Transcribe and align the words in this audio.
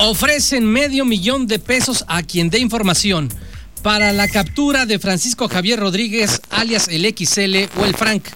Ofrecen 0.00 0.64
medio 0.64 1.04
millón 1.04 1.48
de 1.48 1.58
pesos 1.58 2.04
a 2.06 2.22
quien 2.22 2.50
dé 2.50 2.60
información 2.60 3.28
para 3.82 4.12
la 4.12 4.28
captura 4.28 4.86
de 4.86 5.00
Francisco 5.00 5.48
Javier 5.48 5.80
Rodríguez, 5.80 6.40
alias 6.50 6.86
el 6.86 7.02
XL 7.04 7.80
o 7.80 7.84
el 7.84 7.96
Frank. 7.96 8.28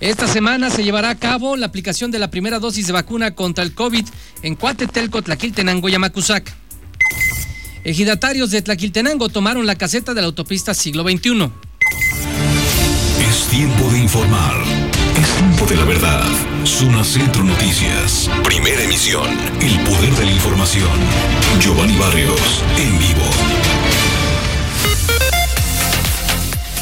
Esta 0.00 0.26
semana 0.26 0.70
se 0.70 0.84
llevará 0.84 1.10
a 1.10 1.18
cabo 1.18 1.54
la 1.56 1.66
aplicación 1.66 2.10
de 2.10 2.18
la 2.18 2.30
primera 2.30 2.58
dosis 2.58 2.86
de 2.86 2.94
vacuna 2.94 3.34
contra 3.34 3.62
el 3.62 3.74
COVID 3.74 4.06
en 4.42 4.56
Cuatetelco, 4.56 5.20
Tlaquiltenango 5.20 5.90
y 5.90 5.94
Amacuzac. 5.94 6.50
Ejidatarios 7.84 8.50
de 8.50 8.62
Tlaquiltenango 8.62 9.28
tomaron 9.28 9.66
la 9.66 9.76
caseta 9.76 10.14
de 10.14 10.22
la 10.22 10.28
autopista 10.28 10.72
siglo 10.72 11.02
XXI. 11.02 11.50
Es 13.28 13.48
tiempo 13.48 13.84
de 13.90 13.98
informar. 13.98 14.81
De 15.68 15.76
la 15.76 15.84
verdad. 15.84 16.24
Zona 16.64 17.04
Centro 17.04 17.44
Noticias. 17.44 18.28
Primera 18.42 18.82
emisión. 18.82 19.30
El 19.60 19.78
poder 19.84 20.12
de 20.16 20.24
la 20.24 20.32
información. 20.32 20.90
Giovanni 21.60 21.96
Barrios. 21.96 22.64
En 22.76 22.98
vivo. 22.98 23.22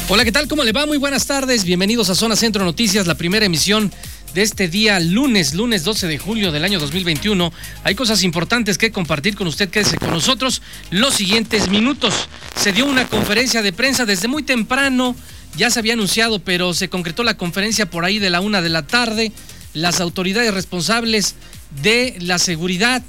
Hola, 0.09 0.25
¿qué 0.25 0.31
tal? 0.31 0.47
¿Cómo 0.47 0.63
le 0.63 0.71
va? 0.71 0.87
Muy 0.87 0.97
buenas 0.97 1.27
tardes. 1.27 1.63
Bienvenidos 1.63 2.09
a 2.09 2.15
Zona 2.15 2.35
Centro 2.35 2.65
Noticias, 2.65 3.05
la 3.05 3.13
primera 3.15 3.45
emisión 3.45 3.91
de 4.33 4.41
este 4.41 4.67
día 4.67 4.99
lunes, 4.99 5.53
lunes 5.53 5.83
12 5.83 6.07
de 6.07 6.17
julio 6.17 6.51
del 6.51 6.65
año 6.65 6.79
2021. 6.79 7.53
Hay 7.83 7.93
cosas 7.93 8.23
importantes 8.23 8.79
que 8.79 8.91
compartir 8.91 9.35
con 9.35 9.45
usted. 9.45 9.69
Quédese 9.69 9.99
con 9.99 10.09
nosotros 10.09 10.63
los 10.89 11.13
siguientes 11.13 11.69
minutos. 11.69 12.27
Se 12.55 12.71
dio 12.73 12.87
una 12.87 13.07
conferencia 13.07 13.61
de 13.61 13.73
prensa 13.73 14.05
desde 14.05 14.27
muy 14.27 14.41
temprano. 14.41 15.15
Ya 15.57 15.69
se 15.69 15.79
había 15.79 15.93
anunciado, 15.93 16.39
pero 16.39 16.73
se 16.73 16.89
concretó 16.89 17.23
la 17.23 17.37
conferencia 17.37 17.89
por 17.89 18.05
ahí 18.05 18.19
de 18.19 18.29
la 18.29 18.41
una 18.41 18.61
de 18.61 18.69
la 18.69 18.87
tarde. 18.87 19.31
Las 19.73 19.99
autoridades 19.99 20.53
responsables 20.53 21.35
de 21.81 22.15
la 22.19 22.39
seguridad, 22.39 23.01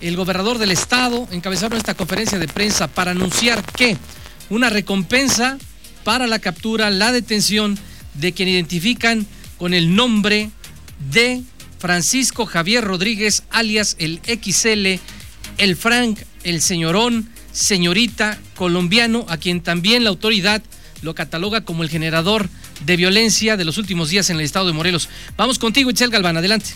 el 0.00 0.16
gobernador 0.16 0.58
del 0.58 0.70
estado, 0.70 1.28
encabezaron 1.30 1.78
esta 1.78 1.94
conferencia 1.94 2.38
de 2.38 2.48
prensa 2.48 2.88
para 2.88 3.10
anunciar 3.10 3.62
que 3.72 3.96
una 4.48 4.70
recompensa 4.70 5.58
para 6.04 6.26
la 6.26 6.38
captura, 6.38 6.90
la 6.90 7.12
detención 7.12 7.78
de 8.14 8.32
quien 8.32 8.48
identifican 8.48 9.26
con 9.58 9.74
el 9.74 9.94
nombre 9.94 10.50
de 11.12 11.42
Francisco 11.78 12.46
Javier 12.46 12.84
Rodríguez, 12.84 13.42
alias 13.50 13.96
el 13.98 14.20
XL, 14.24 15.00
el 15.58 15.76
Frank, 15.76 16.18
el 16.44 16.60
señorón, 16.60 17.28
señorita 17.52 18.38
colombiano, 18.54 19.26
a 19.28 19.36
quien 19.36 19.60
también 19.60 20.04
la 20.04 20.10
autoridad 20.10 20.62
lo 21.02 21.14
cataloga 21.14 21.62
como 21.62 21.82
el 21.82 21.88
generador 21.88 22.48
de 22.84 22.96
violencia 22.96 23.56
de 23.56 23.64
los 23.64 23.78
últimos 23.78 24.10
días 24.10 24.30
en 24.30 24.36
el 24.36 24.42
estado 24.42 24.66
de 24.66 24.72
Morelos. 24.72 25.08
Vamos 25.36 25.58
contigo, 25.58 25.90
Itzel 25.90 26.10
Galván, 26.10 26.36
adelante. 26.36 26.70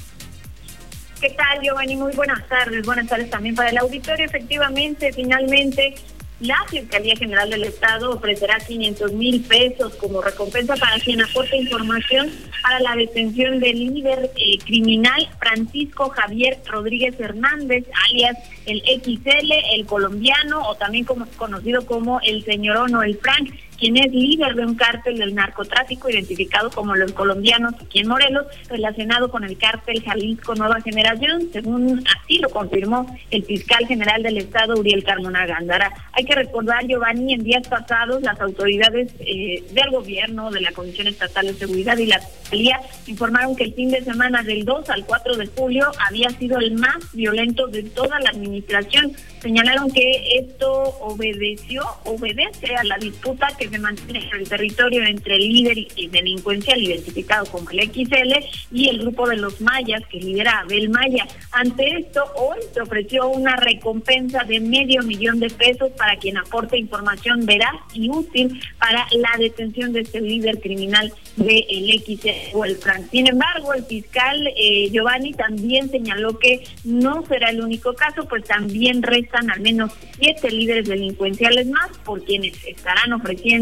¿Qué 1.20 1.31
tal, 1.31 1.61
Giovanni? 1.62 1.97
Muy 1.97 2.12
buenas 2.12 2.47
tardes. 2.48 2.84
Buenas 2.84 3.08
tardes 3.08 3.31
también 3.31 3.55
para 3.55 3.70
el 3.70 3.78
auditorio. 3.78 4.27
Efectivamente, 4.27 5.12
finalmente 5.12 5.94
la 6.41 6.56
Fiscalía 6.69 7.14
General 7.16 7.48
del 7.48 7.64
Estado 7.64 8.11
ofrecerá 8.11 8.58
500 8.58 9.12
mil 9.12 9.41
pesos 9.42 9.94
como 9.94 10.20
recompensa 10.20 10.75
para 10.75 10.98
quien 10.98 11.22
aporte 11.22 11.56
información 11.56 12.31
para 12.61 12.81
la 12.81 12.97
detención 12.97 13.61
del 13.61 13.78
líder 13.78 14.31
eh, 14.36 14.59
criminal 14.64 15.28
Francisco 15.38 16.11
Javier 16.11 16.59
Rodríguez 16.66 17.19
Hernández, 17.19 17.84
alias 18.11 18.36
el 18.66 18.81
XL, 18.81 19.53
el 19.75 19.86
colombiano, 19.86 20.69
o 20.69 20.75
también 20.75 21.05
como, 21.05 21.27
conocido 21.36 21.86
como 21.86 22.20
el 22.20 22.44
señorón 22.44 22.94
o 22.97 23.03
el 23.03 23.16
Frank, 23.16 23.55
quien 23.78 23.97
es 23.97 24.12
líder 24.12 24.55
de 24.55 24.67
un 24.67 24.75
cártel 24.75 25.19
del 25.19 25.34
narcotráfico 25.34 26.08
identificado 26.11 26.70
como 26.70 26.94
los 26.94 27.12
colombianos 27.12 27.75
aquí 27.75 28.00
en 28.00 28.08
Morelos, 28.08 28.47
relacionado 28.69 29.31
con 29.31 29.44
el 29.44 29.56
cártel 29.58 30.03
Jalisco 30.03 30.55
Nueva 30.55 30.81
Generación, 30.81 31.48
según 31.53 32.05
así 32.16 32.39
lo 32.39 32.50
confirmó 32.50 33.06
el 33.31 33.44
fiscal 33.44 33.86
general 33.86 34.22
del 34.22 34.39
Estado, 34.39 34.75
Uriel 34.75 35.05
Carmona 35.05 35.47
Gándara. 35.47 35.92
Hay 36.12 36.25
que 36.25 36.34
recordar, 36.34 36.86
Giovanni, 36.86 37.34
en 37.34 37.44
días 37.44 37.66
pasados 37.69 38.22
las 38.22 38.41
autoridades 38.41 39.12
eh, 39.21 39.65
del 39.72 39.91
gobierno, 39.91 40.50
de 40.50 40.60
la 40.60 40.72
Comisión 40.72 41.06
Estatal 41.06 41.47
de 41.47 41.54
Seguridad 41.54 41.97
y 41.98 42.06
la 42.06 42.21
Fiscalía 42.21 42.81
informaron 43.06 43.56
que 43.56 43.65
el 43.65 43.75
fin 43.75 43.91
de 43.91 44.03
semana 44.03 44.43
del 44.43 44.65
2 44.65 44.91
al 44.91 45.04
4 45.04 45.37
de 45.37 45.47
julio 45.47 45.91
había 46.06 46.31
sido 46.31 46.59
el 46.59 46.72
más 46.72 47.12
violento 47.12 47.66
de 47.66 47.82
toda 47.82 48.21
la 48.21 48.31
administración. 48.31 49.12
Señalaron 49.41 49.91
que 49.91 50.38
esto 50.38 50.71
obedeció, 51.00 51.84
obedece 52.04 52.75
a 52.75 52.84
la 52.84 52.97
disputa 52.98 53.48
que 53.59 53.69
se 53.74 53.80
mantiene 53.80 54.28
en 54.28 54.40
el 54.40 54.48
territorio 54.48 55.04
entre 55.04 55.34
el 55.34 55.48
líder 55.48 55.76
delincuencial 56.12 56.80
identificado 56.80 57.44
como 57.46 57.68
el 57.70 57.80
XL 57.80 58.32
y 58.70 58.88
el 58.88 59.00
grupo 59.00 59.28
de 59.28 59.36
los 59.36 59.60
mayas 59.60 60.00
que 60.08 60.20
lidera 60.20 60.60
Abel 60.60 60.90
Maya. 60.90 61.26
Ante 61.50 61.98
esto, 61.98 62.22
hoy 62.36 62.58
se 62.72 62.80
ofreció 62.80 63.26
una 63.26 63.56
recompensa 63.56 64.44
de 64.44 64.60
medio 64.60 65.02
millón 65.02 65.40
de 65.40 65.50
pesos 65.50 65.90
para 65.98 66.16
quien 66.16 66.36
aporte 66.38 66.78
información 66.78 67.46
veraz 67.46 67.74
y 67.94 68.08
útil 68.10 68.60
para 68.78 69.08
la 69.10 69.36
detención 69.38 69.92
de 69.92 70.02
este 70.02 70.20
líder 70.20 70.60
criminal 70.60 71.12
del 71.34 71.64
el 71.68 72.00
XL 72.00 72.56
o 72.56 72.64
el 72.64 72.76
Frank. 72.76 73.10
Sin 73.10 73.26
embargo, 73.26 73.74
el 73.74 73.84
fiscal 73.86 74.46
eh, 74.56 74.88
Giovanni 74.92 75.32
también 75.32 75.91
señaló 75.91 76.38
que 76.38 76.62
no 76.84 77.26
será 77.26 77.50
el 77.50 77.60
único 77.60 77.92
caso, 77.94 78.24
pues 78.28 78.44
también 78.44 79.02
restan 79.02 79.50
al 79.50 79.60
menos 79.60 79.91
siete 80.16 80.48
líderes 80.52 80.86
delincuenciales 80.86 81.66
más 81.66 81.91
por 82.04 82.22
quienes 82.22 82.64
estarán 82.64 83.12
ofreciendo 83.14 83.53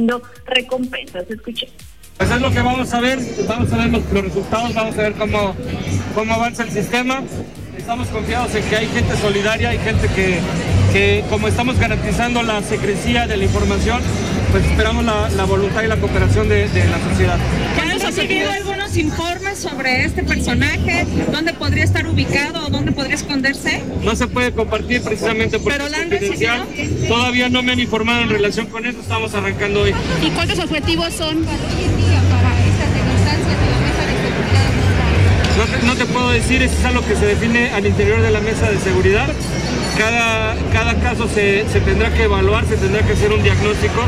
recompensas. 0.47 1.31
Escuche. 1.31 1.69
Pues 2.19 2.31
es 2.31 2.41
lo 2.41 2.51
que 2.51 2.61
vamos 2.61 2.93
a 2.93 3.01
ver, 3.01 3.19
vamos 3.49 3.73
a 3.73 3.77
ver 3.77 3.91
los, 3.91 4.25
resultados, 4.25 4.75
vamos 4.75 4.97
a 4.97 5.03
ver 5.03 5.13
cómo, 5.15 5.55
cómo 6.15 6.35
avanza 6.35 6.63
el 6.63 6.71
sistema. 6.71 7.23
Estamos 7.77 8.09
confiados 8.09 8.55
en 8.55 8.65
que 8.65 8.77
hay 8.77 8.87
gente 8.87 9.17
solidaria, 9.17 9.71
hay 9.71 9.79
gente 9.79 10.07
que, 10.09 10.39
que 10.93 11.25
como 11.31 11.49
estamos 11.49 11.79
garantizando 11.79 12.43
la 12.43 12.63
secrecía 12.63 13.27
de 13.27 13.37
la 13.37 13.45
información, 13.45 14.01
pues 14.53 14.65
esperamos 14.67 15.05
la, 15.05 15.29
la 15.31 15.45
voluntad 15.45 15.83
y 15.83 15.87
la 15.89 15.97
cooperación 15.97 16.49
de, 16.49 16.69
de 16.69 16.85
la 16.89 16.99
sociedad. 17.11 17.39
¿Ya 17.77 17.85
nos 17.95 18.05
ha 18.05 18.13
seguido 18.13 18.51
algunos 18.51 18.97
informes 18.99 19.59
sobre 19.59 20.05
este 20.05 20.23
personaje? 20.23 21.07
¿Dónde 21.33 21.55
podría 21.55 21.85
estar 21.85 22.07
ubicado 22.07 22.67
o 22.67 22.71
dónde 22.71 22.93
podría 22.93 23.15
esconderse? 23.17 23.83
No 24.03 24.15
se 24.15 24.27
puede 24.29 24.53
compartir 24.53 25.01
precisamente 25.03 25.59
porque 25.59 25.79
¿Pero 25.79 25.87
es 25.87 25.91
la 25.93 25.99
han 25.99 26.11
confidencial. 26.11 26.67
recibido? 26.69 27.09
Todavía 27.09 27.49
no 27.49 27.63
me 27.63 27.73
han 27.73 27.81
informado 27.81 28.21
en 28.23 28.29
relación 28.29 28.67
con 28.67 28.85
esto, 28.87 29.01
estamos 29.01 29.35
arrancando 29.35 29.81
hoy. 29.83 29.95
¿Y 30.23 30.29
cuántos 30.31 30.59
objetivos 30.59 31.13
son? 31.15 31.47
No 35.59 35.65
te, 35.65 35.87
no 35.87 35.95
te 35.95 36.07
puedo 36.07 36.31
decir, 36.31 36.63
eso 36.63 36.75
es 36.79 36.85
algo 36.85 37.05
que 37.07 37.15
se 37.15 37.27
define 37.27 37.71
al 37.71 37.87
interior 37.87 38.21
de 38.23 38.31
la 38.31 38.41
mesa 38.41 38.71
de 38.71 38.79
seguridad. 38.81 39.29
Cada, 39.99 40.57
cada 40.73 40.95
caso 41.01 41.29
se, 41.29 41.65
se 41.71 41.81
tendrá 41.81 42.13
que 42.13 42.25
evaluar, 42.25 42.67
se 42.67 42.77
tendrá 42.77 43.03
que 43.03 43.13
hacer 43.13 43.31
un 43.33 43.43
diagnóstico, 43.43 44.01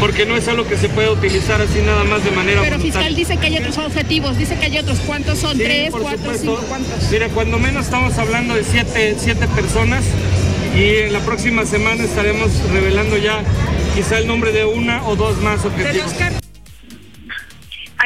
porque 0.00 0.24
no 0.26 0.36
es 0.36 0.48
algo 0.48 0.66
que 0.66 0.76
se 0.76 0.88
puede 0.88 1.10
utilizar 1.10 1.60
así 1.60 1.80
nada 1.80 2.02
más 2.04 2.24
de 2.24 2.30
manera 2.30 2.62
Pero 2.62 2.76
voluntaria. 2.78 3.08
fiscal 3.08 3.14
dice 3.14 3.36
que 3.36 3.46
hay 3.46 3.58
otros 3.58 3.78
objetivos, 3.78 4.38
dice 4.38 4.56
que 4.56 4.66
hay 4.66 4.78
otros. 4.78 4.98
¿Cuántos 5.06 5.38
son? 5.38 5.56
Sí, 5.56 5.62
¿Tres, 5.64 5.90
por 5.90 6.02
cuatro, 6.02 6.18
supuesto. 6.20 6.56
cinco? 6.56 6.64
¿Cuántos? 6.68 7.10
Mira, 7.12 7.28
cuando 7.28 7.58
menos 7.58 7.84
estamos 7.84 8.16
hablando 8.18 8.54
de 8.54 8.64
siete, 8.64 9.16
siete 9.18 9.46
personas 9.48 10.04
y 10.74 10.96
en 11.04 11.12
la 11.12 11.20
próxima 11.20 11.64
semana 11.66 12.02
estaremos 12.04 12.50
revelando 12.72 13.16
ya 13.18 13.42
quizá 13.94 14.18
el 14.18 14.26
nombre 14.26 14.52
de 14.52 14.64
una 14.64 15.06
o 15.06 15.14
dos 15.16 15.40
más 15.42 15.64
objetivos. 15.64 16.12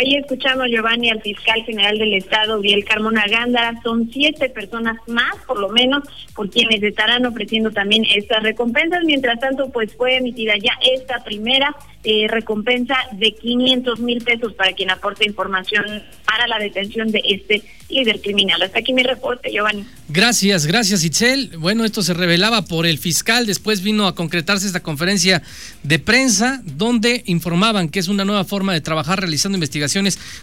Ahí 0.03 0.17
escuchamos, 0.17 0.67
Giovanni, 0.69 1.11
al 1.11 1.23
fiscal 1.23 1.63
general 1.65 1.97
del 1.97 2.15
Estado, 2.15 2.59
Uriel 2.59 2.85
Carmona 2.85 3.25
Gándara. 3.31 3.81
Son 3.85 4.11
siete 4.13 4.49
personas 4.49 4.97
más, 5.07 5.37
por 5.47 5.61
lo 5.61 5.69
menos, 5.69 6.03
por 6.35 6.51
quienes 6.51 6.83
estarán 6.83 7.25
ofreciendo 7.25 7.71
también 7.71 8.05
estas 8.13 8.43
recompensas. 8.43 9.05
Mientras 9.05 9.39
tanto, 9.39 9.71
pues 9.71 9.95
fue 9.95 10.17
emitida 10.17 10.55
ya 10.61 10.73
esta 10.97 11.23
primera 11.23 11.77
eh, 12.03 12.27
recompensa 12.29 12.97
de 13.13 13.33
500 13.33 14.01
mil 14.01 14.25
pesos 14.25 14.55
para 14.55 14.73
quien 14.73 14.91
aporte 14.91 15.25
información 15.25 15.85
para 16.27 16.49
la 16.49 16.59
detención 16.59 17.13
de 17.13 17.21
este 17.25 17.63
líder 17.89 18.21
criminal. 18.21 18.61
Hasta 18.61 18.81
aquí 18.81 18.93
mi 18.93 19.05
reporte, 19.05 19.53
Giovanni. 19.53 19.85
Gracias, 20.09 20.67
gracias 20.67 21.05
Itzel. 21.05 21.59
Bueno, 21.59 21.85
esto 21.85 22.03
se 22.03 22.13
revelaba 22.13 22.63
por 22.63 22.87
el 22.87 22.99
fiscal, 22.99 23.47
después 23.47 23.83
vino 23.83 24.09
a 24.09 24.17
concretarse 24.17 24.67
esta 24.67 24.81
conferencia 24.81 25.43
de 25.85 25.99
prensa 26.01 26.61
donde 26.65 27.23
informaban 27.27 27.89
que 27.89 28.01
es 28.01 28.09
una 28.09 28.25
nueva 28.25 28.45
forma 28.45 28.73
de 28.73 28.81
trabajar 28.81 29.21
realizando 29.21 29.57
investigaciones 29.57 29.92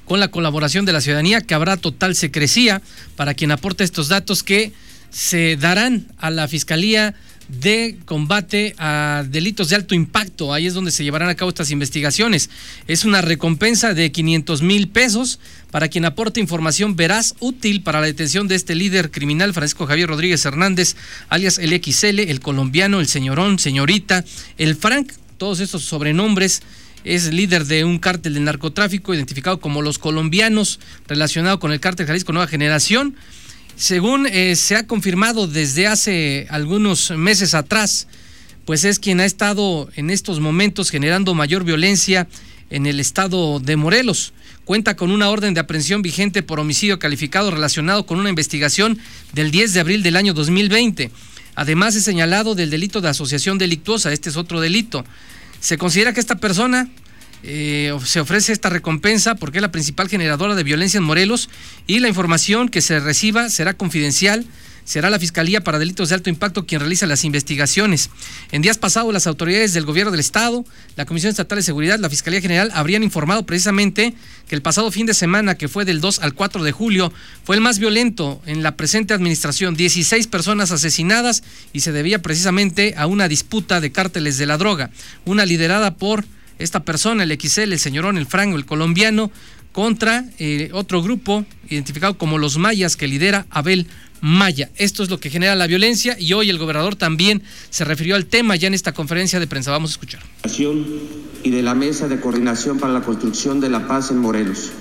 con 0.06 0.20
la 0.20 0.30
colaboración 0.30 0.86
de 0.86 0.94
la 0.94 1.02
ciudadanía, 1.02 1.42
que 1.42 1.54
habrá 1.54 1.78
total 1.78 2.16
secrecía 2.16 2.82
para 3.16 3.34
quien 3.34 3.52
aporte 3.52 3.84
estos 3.84 4.08
datos 4.08 4.44
que 4.44 4.74
se 5.10 5.56
darán 5.58 6.08
a 6.18 6.30
la 6.30 6.48
Fiscalía 6.48 7.16
de 7.50 7.98
combate 8.06 8.76
a 8.78 9.26
delitos 9.28 9.70
de 9.70 9.76
alto 9.76 9.96
impacto. 9.96 10.54
Ahí 10.54 10.68
es 10.68 10.76
donde 10.76 10.92
se 10.92 11.04
llevarán 11.04 11.30
a 11.30 11.36
cabo 11.36 11.50
estas 11.50 11.72
investigaciones. 11.72 12.50
Es 12.88 13.06
una 13.06 13.22
recompensa 13.22 13.94
de 13.94 14.12
500 14.12 14.62
mil 14.62 14.88
pesos 14.88 15.40
para 15.72 15.88
quien 15.88 16.06
aporte 16.06 16.40
información 16.40 16.96
veraz, 16.96 17.36
útil 17.40 17.82
para 17.82 18.02
la 18.02 18.06
detención 18.06 18.48
de 18.48 18.56
este 18.56 18.76
líder 18.76 19.10
criminal, 19.10 19.54
Francisco 19.54 19.88
Javier 19.88 20.10
Rodríguez 20.10 20.46
Hernández, 20.46 20.96
alias 21.28 21.58
el 21.58 21.72
XL, 21.72 22.20
el 22.20 22.40
colombiano, 22.40 23.00
el 23.00 23.08
señorón, 23.08 23.58
señorita, 23.58 24.24
el 24.58 24.76
Frank, 24.76 25.12
todos 25.38 25.60
estos 25.60 25.84
sobrenombres. 25.84 26.62
Es 27.04 27.32
líder 27.32 27.66
de 27.66 27.86
un 27.86 28.00
cártel 28.00 28.34
de 28.34 28.40
narcotráfico 28.42 29.14
identificado 29.14 29.60
como 29.60 29.82
los 29.82 30.00
colombianos, 30.00 30.80
relacionado 31.08 31.60
con 31.60 31.72
el 31.72 31.80
cártel 31.80 32.08
Jalisco 32.08 32.34
Nueva 32.34 32.48
Generación 32.48 33.16
según 33.80 34.28
eh, 34.28 34.58
se 34.58 34.76
ha 34.76 34.86
confirmado 34.86 35.48
desde 35.48 35.88
hace 35.88 36.48
algunos 36.50 37.12
meses 37.12 37.54
atrás, 37.54 38.08
pues 38.66 38.84
es 38.84 39.00
quien 39.00 39.22
ha 39.22 39.26
estado 39.26 39.90
en 39.96 40.10
estos 40.10 40.42
momentos 40.42 40.90
generando 40.90 41.34
mayor 41.34 41.64
violencia 41.64 42.28
en 42.70 42.86
el 42.86 43.00
estado 43.00 43.62
de 43.62 43.78
Morelos. 43.78 44.34
Cuenta 44.66 44.98
con 44.98 45.12
una 45.12 45.30
orden 45.30 45.54
de 45.54 45.62
aprehensión 45.62 46.02
vigente 46.02 46.44
por 46.44 46.60
homicidio 46.60 47.00
calificado 47.00 47.52
relacionado 47.52 48.06
con 48.06 48.20
una 48.20 48.28
investigación 48.28 49.00
del 49.32 49.50
10 49.50 49.74
de 49.74 49.80
abril 49.80 50.04
del 50.04 50.18
año 50.18 50.34
2020. 50.34 51.10
Además 51.56 51.96
es 51.96 52.04
señalado 52.04 52.56
del 52.56 52.70
delito 52.70 53.00
de 53.00 53.08
asociación 53.08 53.58
delictuosa, 53.58 54.12
este 54.12 54.30
es 54.30 54.36
otro 54.36 54.60
delito. 54.60 55.06
Se 55.60 55.78
considera 55.78 56.14
que 56.14 56.20
esta 56.20 56.36
persona 56.36 56.88
eh, 57.44 57.98
se 58.04 58.20
ofrece 58.20 58.52
esta 58.52 58.70
recompensa 58.70 59.36
porque 59.36 59.60
es 59.60 59.62
la 59.62 59.72
principal 59.72 60.10
generadora 60.10 60.56
de 60.56 60.64
violencia 60.64 60.98
en 60.98 61.04
Morelos 61.04 61.50
y 61.88 62.00
la 62.00 62.10
información 62.10 62.70
que 62.70 62.82
se 62.82 63.00
reciba 63.00 63.50
será 63.50 63.74
confidencial 63.76 64.46
será 64.90 65.12
la 65.12 65.20
Fiscalía 65.20 65.62
para 65.62 65.78
Delitos 65.78 66.10
de 66.10 66.16
Alto 66.16 66.32
Impacto 66.32 66.66
quien 66.66 66.82
realiza 66.82 67.06
las 67.06 67.24
investigaciones. 67.24 68.10
En 68.52 68.64
días 68.64 68.80
pasados, 68.80 69.14
las 69.14 69.28
autoridades 69.28 69.72
del 69.72 69.86
Gobierno 69.86 70.10
del 70.10 70.20
Estado, 70.20 70.66
la 70.96 71.06
Comisión 71.06 71.30
Estatal 71.30 71.60
de 71.60 71.64
Seguridad, 71.64 72.00
la 72.00 72.10
Fiscalía 72.10 72.42
General 72.42 72.72
habrían 72.74 73.04
informado 73.04 73.46
precisamente 73.46 74.16
que 74.48 74.56
el 74.56 74.64
pasado 74.64 74.90
fin 74.90 75.06
de 75.06 75.14
semana, 75.14 75.54
que 75.54 75.68
fue 75.68 75.86
del 75.86 76.02
2 76.02 76.22
al 76.22 76.34
4 76.34 76.64
de 76.64 76.72
julio, 76.72 77.14
fue 77.44 77.56
el 77.56 77.62
más 77.62 77.78
violento 77.78 78.42
en 78.48 78.64
la 78.64 78.78
presente 78.78 79.14
administración. 79.14 79.76
16 79.76 80.26
personas 80.26 80.72
asesinadas 80.72 81.44
y 81.72 81.82
se 81.82 81.92
debía 81.92 82.24
precisamente 82.24 82.96
a 82.98 83.06
una 83.06 83.28
disputa 83.28 83.82
de 83.82 83.92
cárteles 83.92 84.40
de 84.40 84.48
la 84.48 84.58
droga, 84.58 84.90
una 85.24 85.46
liderada 85.46 85.98
por 85.98 86.26
esta 86.58 86.80
persona, 86.80 87.22
el 87.22 87.40
XL, 87.40 87.74
el 87.74 87.80
señorón, 87.80 88.18
el 88.18 88.26
Franco, 88.26 88.58
el 88.58 88.66
colombiano, 88.66 89.32
contra 89.72 90.26
eh, 90.40 90.70
otro 90.74 91.02
grupo 91.02 91.46
identificado 91.70 92.18
como 92.18 92.38
los 92.38 92.58
mayas 92.58 92.98
que 92.98 93.08
lidera 93.08 93.46
Abel 93.50 93.88
Maya. 94.22 94.70
Esto 94.76 95.04
es 95.04 95.10
lo 95.10 95.20
que 95.20 95.30
genera 95.30 95.56
la 95.56 95.68
violencia 95.68 96.16
y 96.20 96.34
hoy 96.34 96.50
el 96.50 96.58
gobernador 96.58 96.96
también 96.96 97.44
se 97.70 97.86
refirió 97.86 98.16
al 98.16 98.26
tema 98.26 98.56
ya 98.56 98.68
en 98.68 98.74
esta 98.74 98.94
conferencia 98.94 99.40
de 99.40 99.48
prensa. 99.48 99.72
Vamos 99.72 99.92
a 99.92 99.94
escuchar. 99.94 100.22
Y 101.44 101.50
de 101.52 101.62
la 101.62 101.76
Mesa 101.76 102.08
de 102.08 102.20
Coordinación 102.20 102.80
para 102.80 102.94
la 102.94 103.02
Construcción 103.02 103.60
de 103.60 103.70
la 103.70 103.88
Paz 103.88 104.12
en 104.12 104.18
Morelos, 104.18 104.72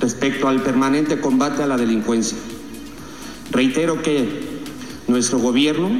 respecto 0.00 0.48
al 0.48 0.62
permanente 0.62 1.20
combate 1.20 1.62
a 1.62 1.66
la 1.66 1.76
delincuencia. 1.76 2.38
Reitero 3.50 4.02
que 4.02 4.28
nuestro 5.08 5.38
gobierno 5.38 5.90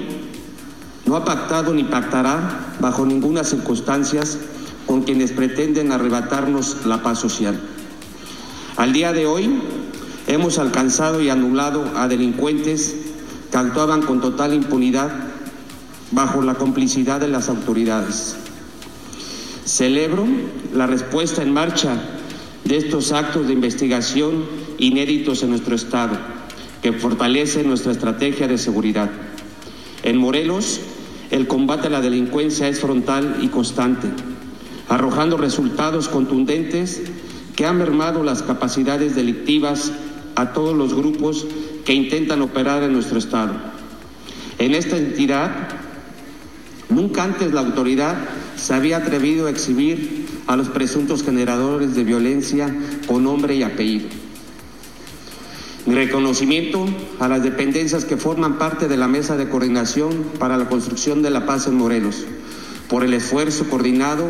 no 1.06 1.16
ha 1.16 1.24
pactado 1.24 1.72
ni 1.74 1.84
pactará 1.84 2.76
bajo 2.80 3.06
ninguna 3.06 3.42
circunstancia 3.42 4.20
con 4.86 5.02
quienes 5.02 5.32
pretenden 5.32 5.92
arrebatarnos 5.92 6.84
la 6.84 7.02
paz 7.02 7.18
social. 7.18 7.58
Al 8.76 8.92
día 8.92 9.12
de 9.12 9.26
hoy, 9.26 9.50
Hemos 10.28 10.58
alcanzado 10.58 11.22
y 11.22 11.30
anulado 11.30 11.90
a 11.96 12.06
delincuentes 12.06 12.94
que 13.50 13.56
actuaban 13.56 14.02
con 14.02 14.20
total 14.20 14.52
impunidad 14.52 15.10
bajo 16.10 16.42
la 16.42 16.54
complicidad 16.54 17.18
de 17.18 17.28
las 17.28 17.48
autoridades. 17.48 18.36
Celebro 19.64 20.26
la 20.74 20.86
respuesta 20.86 21.42
en 21.42 21.54
marcha 21.54 21.96
de 22.64 22.76
estos 22.76 23.12
actos 23.12 23.46
de 23.46 23.54
investigación 23.54 24.44
inéditos 24.76 25.42
en 25.42 25.48
nuestro 25.48 25.74
Estado, 25.74 26.18
que 26.82 26.92
fortalecen 26.92 27.66
nuestra 27.66 27.92
estrategia 27.92 28.46
de 28.46 28.58
seguridad. 28.58 29.08
En 30.02 30.18
Morelos, 30.18 30.80
el 31.30 31.46
combate 31.46 31.86
a 31.86 31.90
la 31.90 32.02
delincuencia 32.02 32.68
es 32.68 32.80
frontal 32.80 33.38
y 33.40 33.48
constante, 33.48 34.08
arrojando 34.90 35.38
resultados 35.38 36.06
contundentes 36.06 37.00
que 37.56 37.64
han 37.64 37.78
mermado 37.78 38.22
las 38.22 38.42
capacidades 38.42 39.16
delictivas 39.16 39.90
a 40.38 40.52
todos 40.52 40.76
los 40.76 40.94
grupos 40.94 41.46
que 41.84 41.92
intentan 41.92 42.42
operar 42.42 42.84
en 42.84 42.92
nuestro 42.92 43.18
Estado. 43.18 43.54
En 44.60 44.72
esta 44.76 44.96
entidad, 44.96 45.50
nunca 46.88 47.24
antes 47.24 47.52
la 47.52 47.60
autoridad 47.60 48.16
se 48.54 48.72
había 48.72 48.98
atrevido 48.98 49.48
a 49.48 49.50
exhibir 49.50 50.26
a 50.46 50.56
los 50.56 50.68
presuntos 50.68 51.24
generadores 51.24 51.96
de 51.96 52.04
violencia 52.04 52.72
con 53.08 53.24
nombre 53.24 53.56
y 53.56 53.64
apellido. 53.64 54.06
Mi 55.86 55.96
reconocimiento 55.96 56.86
a 57.18 57.26
las 57.26 57.42
dependencias 57.42 58.04
que 58.04 58.16
forman 58.16 58.58
parte 58.58 58.86
de 58.86 58.96
la 58.96 59.08
Mesa 59.08 59.36
de 59.36 59.48
Coordinación 59.48 60.22
para 60.38 60.56
la 60.56 60.68
Construcción 60.68 61.20
de 61.20 61.30
la 61.30 61.46
Paz 61.46 61.66
en 61.66 61.74
Morelos, 61.74 62.26
por 62.88 63.02
el 63.02 63.12
esfuerzo 63.12 63.68
coordinado 63.68 64.24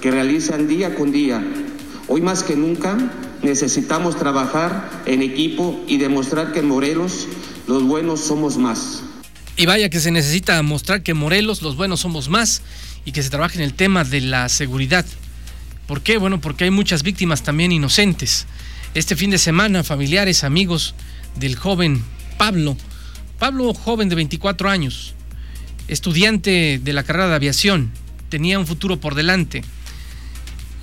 que 0.00 0.12
realizan 0.12 0.68
día 0.68 0.94
con 0.94 1.10
día. 1.10 1.42
Hoy 2.06 2.20
más 2.20 2.44
que 2.44 2.54
nunca 2.54 2.96
necesitamos 3.42 4.16
trabajar 4.16 5.02
en 5.06 5.22
equipo 5.22 5.82
y 5.86 5.98
demostrar 5.98 6.52
que 6.52 6.60
en 6.60 6.68
Morelos 6.68 7.26
los 7.66 7.82
buenos 7.82 8.20
somos 8.20 8.56
más. 8.56 9.02
Y 9.56 9.66
vaya 9.66 9.90
que 9.90 10.00
se 10.00 10.10
necesita 10.10 10.62
mostrar 10.62 11.02
que 11.02 11.14
Morelos 11.14 11.62
los 11.62 11.76
buenos 11.76 12.00
somos 12.00 12.28
más 12.28 12.62
y 13.04 13.12
que 13.12 13.22
se 13.22 13.30
trabaje 13.30 13.58
en 13.58 13.64
el 13.64 13.74
tema 13.74 14.04
de 14.04 14.20
la 14.20 14.48
seguridad. 14.48 15.04
¿Por 15.86 16.02
qué? 16.02 16.18
Bueno, 16.18 16.40
porque 16.40 16.64
hay 16.64 16.70
muchas 16.70 17.02
víctimas 17.02 17.42
también 17.42 17.72
inocentes. 17.72 18.46
Este 18.94 19.16
fin 19.16 19.30
de 19.30 19.38
semana, 19.38 19.82
familiares, 19.82 20.44
amigos 20.44 20.94
del 21.36 21.56
joven 21.56 22.02
Pablo, 22.36 22.76
Pablo 23.38 23.74
joven 23.74 24.08
de 24.08 24.14
24 24.14 24.68
años, 24.68 25.14
estudiante 25.88 26.80
de 26.82 26.92
la 26.92 27.02
carrera 27.02 27.28
de 27.28 27.34
aviación, 27.34 27.90
tenía 28.28 28.58
un 28.58 28.66
futuro 28.66 29.00
por 29.00 29.14
delante. 29.14 29.62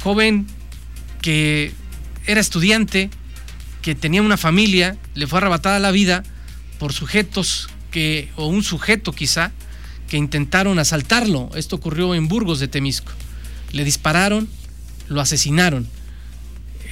Joven 0.03 0.47
que 1.21 1.71
era 2.27 2.41
estudiante, 2.41 3.09
que 3.81 3.95
tenía 3.95 4.21
una 4.21 4.37
familia, 4.37 4.97
le 5.13 5.27
fue 5.27 5.39
arrebatada 5.39 5.79
la 5.79 5.91
vida 5.91 6.23
por 6.79 6.91
sujetos 6.91 7.69
que, 7.91 8.29
o 8.35 8.47
un 8.47 8.63
sujeto 8.63 9.11
quizá, 9.11 9.51
que 10.09 10.17
intentaron 10.17 10.79
asaltarlo. 10.79 11.49
Esto 11.55 11.75
ocurrió 11.75 12.15
en 12.15 12.27
Burgos 12.27 12.59
de 12.59 12.67
Temisco. 12.67 13.11
Le 13.71 13.83
dispararon, 13.83 14.47
lo 15.07 15.21
asesinaron. 15.21 15.87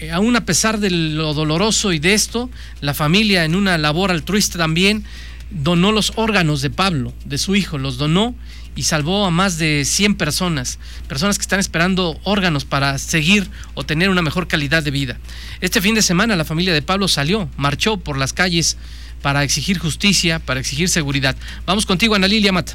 Eh, 0.02 0.12
aún 0.12 0.36
a 0.36 0.46
pesar 0.46 0.80
de 0.80 0.90
lo 0.90 1.34
doloroso 1.34 1.94
y 1.94 2.00
de 2.00 2.14
esto, 2.14 2.50
la 2.82 2.94
familia 2.94 3.46
en 3.46 3.56
una 3.56 3.78
labor 3.78 4.12
altruista 4.12 4.58
también 4.58 5.04
donó 5.50 5.92
los 5.92 6.14
órganos 6.16 6.62
de 6.62 6.70
Pablo, 6.70 7.14
de 7.26 7.38
su 7.38 7.56
hijo, 7.56 7.78
los 7.78 7.98
donó 7.98 8.36
y 8.76 8.84
salvó 8.84 9.26
a 9.26 9.32
más 9.32 9.58
de 9.58 9.86
100 9.86 10.16
personas, 10.16 10.80
personas 11.08 11.38
que 11.38 11.44
están 11.44 11.60
esperando 11.60 12.20
órganos 12.24 12.66
para 12.66 12.98
seguir 12.98 13.50
o 13.74 13.84
tener 13.84 14.10
una 14.10 14.22
mejor 14.22 14.48
calidad 14.48 14.84
de 14.84 14.92
vida. 14.92 15.18
Este 15.62 15.82
fin 15.82 15.96
de 15.96 16.02
semana 16.02 16.36
la 16.36 16.46
familia 16.46 16.74
de 16.74 16.82
Pablo 16.82 17.08
salió, 17.08 17.50
marchó 17.58 17.98
por 17.98 18.18
las 18.18 18.34
calles 18.34 18.78
para 19.22 19.44
exigir 19.44 19.80
justicia, 19.80 20.40
para 20.40 20.60
exigir 20.60 20.90
seguridad. 20.90 21.36
Vamos 21.66 21.86
contigo, 21.86 22.16
Ana 22.16 22.28
Lilia 22.28 22.52
Mata. 22.52 22.74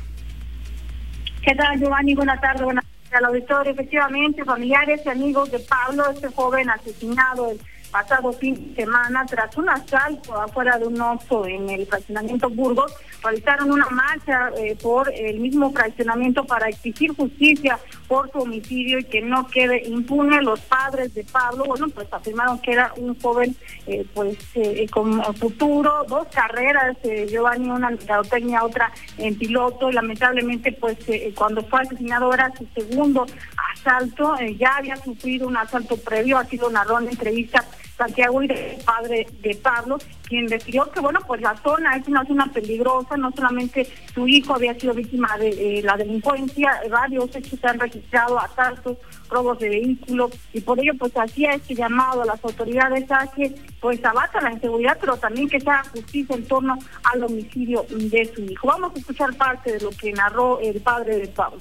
¿Qué 1.43 1.55
tal, 1.55 1.79
Giovanni? 1.79 2.15
Buenas 2.15 2.41
tardes, 2.41 2.63
buenas 2.63 2.85
tardes 2.85 3.19
al 3.19 3.25
auditorio. 3.27 3.73
Efectivamente, 3.73 4.45
familiares 4.45 5.01
y 5.05 5.09
amigos 5.09 5.51
de 5.51 5.59
Pablo, 5.61 6.11
este 6.11 6.29
joven 6.29 6.69
asesinado 6.71 7.55
pasado 7.91 8.33
fin 8.33 8.55
de 8.55 8.83
semana 8.83 9.25
tras 9.27 9.57
un 9.57 9.69
asalto 9.69 10.35
afuera 10.35 10.79
de 10.79 10.87
un 10.87 11.01
oso 11.01 11.47
en 11.47 11.69
el 11.71 11.87
fraccionamiento 11.87 12.49
Burgos, 12.51 12.93
realizaron 13.23 13.71
una 13.71 13.89
marcha 13.91 14.51
eh, 14.57 14.77
por 14.81 15.13
el 15.13 15.41
mismo 15.41 15.73
fraccionamiento 15.73 16.45
para 16.45 16.69
exigir 16.69 17.15
justicia 17.15 17.79
por 18.09 18.33
su 18.33 18.39
homicidio 18.39 18.99
y 18.99 19.05
que 19.05 19.21
no 19.21 19.47
quede 19.47 19.87
impune. 19.87 20.43
Los 20.43 20.61
padres 20.61 21.15
de 21.15 21.25
Pablo, 21.25 21.65
bueno, 21.67 21.89
pues 21.91 22.09
afirmaron 22.11 22.59
que 22.59 22.73
era 22.73 22.93
un 22.97 23.19
joven 23.21 23.55
eh, 23.87 24.05
pues 24.15 24.39
eh, 24.55 24.87
con 24.91 25.23
futuro, 25.37 26.05
dos 26.09 26.27
carreras, 26.29 26.97
Giovanni, 27.29 27.71
una 27.71 27.91
en 27.91 28.57
otra 28.57 28.91
en 29.19 29.37
piloto, 29.37 29.91
lamentablemente 29.91 30.73
pues 30.73 30.97
cuando 31.35 31.63
fue 31.65 31.83
asesinado 31.83 32.33
era 32.33 32.53
su 32.57 32.67
segundo 32.75 33.27
asalto, 33.75 34.35
ya 34.59 34.77
había 34.77 34.97
sufrido 34.97 35.47
un 35.47 35.57
asalto 35.57 35.97
previo, 35.97 36.39
así 36.39 36.57
lo 36.57 36.71
narró 36.71 36.99
en 36.99 37.09
entrevista 37.09 37.65
Santiago 37.99 38.43
y 38.43 38.47
el 38.47 38.77
padre 38.85 39.27
de 39.43 39.55
Pablo, 39.57 39.99
quien 40.29 40.47
decidió 40.47 40.91
que, 40.93 41.01
bueno, 41.01 41.19
pues 41.27 41.41
la 41.41 41.57
zona 41.57 41.97
es 41.97 42.07
una 42.07 42.25
zona 42.25 42.47
peligrosa, 42.53 43.17
no 43.17 43.33
solamente 43.33 43.89
su 44.15 44.29
hijo 44.29 44.55
había 44.55 44.79
sido 44.79 44.95
víctima 44.95 45.37
de 45.37 45.83
la 45.83 45.97
delincuencia, 45.97 46.81
varios 46.89 47.35
hechos 47.35 47.59
se 47.61 47.67
han 47.67 47.81
registrado, 47.81 48.39
asaltos, 48.39 48.97
robos 49.29 49.59
de 49.59 49.69
vehículos, 49.69 50.31
y 50.53 50.61
por 50.61 50.79
ello, 50.79 50.93
pues 50.99 51.13
hacía 51.17 51.53
este 51.53 51.75
llamado 51.75 52.23
a 52.23 52.27
las 52.27 52.43
autoridades 52.45 53.11
a 53.11 53.27
que, 53.33 53.55
pues, 53.81 54.03
abata 54.05 54.41
la 54.41 54.53
inseguridad, 54.53 54.97
pero 55.01 55.17
también 55.17 55.49
que 55.49 55.61
se 55.61 55.69
haga 55.69 55.85
justicia 55.91 56.37
en 56.37 56.47
torno 56.47 56.79
al 57.03 57.25
homicidio 57.25 57.85
de 57.91 58.31
su 58.33 58.43
hijo. 58.45 58.69
Vamos 58.69 58.93
a 58.95 58.99
escuchar 58.99 59.35
parte 59.35 59.73
de 59.73 59.81
lo 59.81 59.91
que 59.91 60.13
narró 60.13 60.61
el 60.61 60.81
padre 60.81 61.19
de 61.19 61.27
Pablo. 61.27 61.59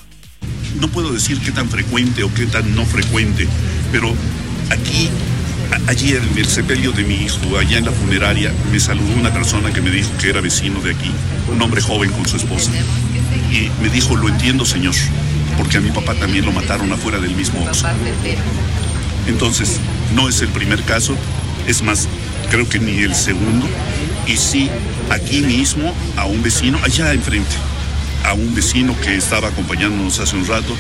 No 0.80 0.88
puedo 0.90 1.12
decir 1.12 1.40
qué 1.44 1.52
tan 1.52 1.68
frecuente 1.68 2.24
o 2.24 2.32
qué 2.36 2.46
tan 2.46 2.76
no 2.76 2.86
frecuente, 2.86 3.48
pero 3.92 4.10
aquí 4.72 5.10
Ayer 5.88 6.22
en 6.22 6.38
el 6.38 6.46
sepelio 6.48 6.92
de 6.92 7.06
mi 7.06 7.16
hijo, 7.16 7.58
allá 7.58 7.78
en 7.78 7.86
la 7.86 7.94
funeraria, 7.94 8.52
me 8.72 8.80
saludó 8.80 9.14
una 9.14 9.34
persona 9.34 9.72
que 9.72 9.80
me 9.80 9.90
dijo 9.90 10.10
que 10.20 10.30
era 10.30 10.42
vecino 10.42 10.82
de 10.82 10.92
aquí, 10.92 11.10
un 11.50 11.62
hombre 11.62 11.82
joven 11.82 12.12
con 12.12 12.28
su 12.28 12.36
esposa. 12.36 12.72
Y 13.50 13.70
me 13.82 13.90
dijo, 13.90 14.18
lo 14.18 14.28
entiendo, 14.28 14.66
señor, 14.66 14.94
porque 15.58 15.78
a 15.78 15.80
mi 15.80 15.90
papá 15.92 16.14
también 16.16 16.46
lo 16.46 16.52
mataron 16.52 16.92
afuera 16.92 17.20
del 17.20 17.34
mismo. 17.36 17.66
Entonces, 19.28 19.80
no 20.14 20.28
es 20.28 20.42
el 20.42 20.50
primer 20.50 20.84
caso, 20.84 21.16
es 21.68 21.82
más, 21.82 22.10
creo 22.52 22.68
que 22.68 22.80
ni 22.80 23.00
el 23.00 23.16
segundo, 23.16 23.66
Y 24.28 24.36
sí, 24.36 24.70
aquí 25.10 25.40
mismo, 25.40 25.94
a 26.18 26.26
un 26.26 26.44
vecino, 26.44 26.78
allá 26.84 27.14
enfrente, 27.14 27.56
a 28.26 28.34
un 28.34 28.54
vecino 28.54 28.94
que 29.00 29.16
estaba 29.16 29.48
acompañándonos 29.48 30.20
hace 30.20 30.36
un 30.36 30.46
rato, 30.46 30.76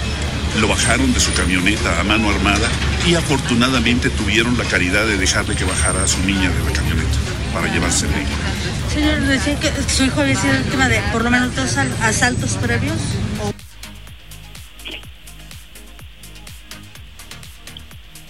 lo 0.60 0.68
bajaron 0.68 1.14
de 1.14 1.20
su 1.20 1.34
camioneta 1.34 2.00
a 2.00 2.04
mano 2.04 2.30
armada 2.30 2.68
y 3.08 3.16
afortunadamente 3.16 4.10
tuvieron 4.10 4.58
la 4.58 4.64
caridad 4.64 5.06
de 5.06 5.18
dejarle 5.18 5.56
que 5.56 5.64
bajara 5.64 6.04
a 6.04 6.08
su 6.08 6.20
niña 6.24 6.50
de 6.50 6.64
la 6.64 6.72
camioneta 6.72 7.18
para 7.54 7.72
llevarse 7.72 8.08
de 8.08 8.14
Señor, 8.94 9.20
decía 9.22 9.60
que 9.60 9.70
su 9.88 10.06
hijo 10.06 10.22
había 10.22 10.36
sido 10.36 10.54
víctima 10.58 10.90
de 10.90 11.00
por 11.12 11.24
lo 11.24 11.30
menos 11.30 11.56
dos 11.56 11.78
asaltos 11.78 12.56
previos. 12.56 12.98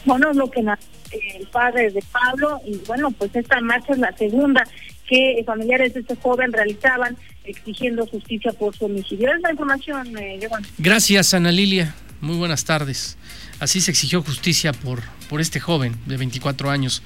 Bueno, 0.05 0.31
lo 0.33 0.49
que 0.49 0.61
el 0.61 1.47
padre 1.47 1.91
de 1.91 2.03
Pablo, 2.11 2.59
y 2.65 2.77
bueno, 2.87 3.11
pues 3.11 3.35
esta 3.35 3.59
marcha 3.61 3.93
es 3.93 3.99
la 3.99 4.15
segunda 4.15 4.63
que 5.07 5.41
familiares 5.45 5.93
de 5.93 6.01
este 6.01 6.15
joven 6.17 6.51
realizaban 6.51 7.17
exigiendo 7.45 8.05
justicia 8.07 8.51
por 8.51 8.75
su 8.75 8.85
homicidio. 8.85 9.31
Es 9.33 9.41
la 9.41 9.51
información, 9.51 10.17
eh, 10.17 10.39
Gracias, 10.77 11.33
Ana 11.33 11.51
Lilia. 11.51 11.95
Muy 12.19 12.35
buenas 12.35 12.65
tardes. 12.65 13.15
Así 13.59 13.79
se 13.79 13.91
exigió 13.91 14.23
justicia 14.23 14.73
por, 14.73 15.03
por 15.29 15.39
este 15.39 15.59
joven 15.59 15.95
de 16.07 16.17
24 16.17 16.71
años, 16.71 17.03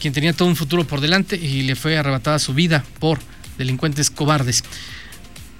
quien 0.00 0.14
tenía 0.14 0.32
todo 0.32 0.48
un 0.48 0.56
futuro 0.56 0.86
por 0.86 1.02
delante 1.02 1.36
y 1.36 1.62
le 1.62 1.76
fue 1.76 1.98
arrebatada 1.98 2.38
su 2.38 2.54
vida 2.54 2.82
por 3.00 3.18
delincuentes 3.58 4.08
cobardes. 4.10 4.64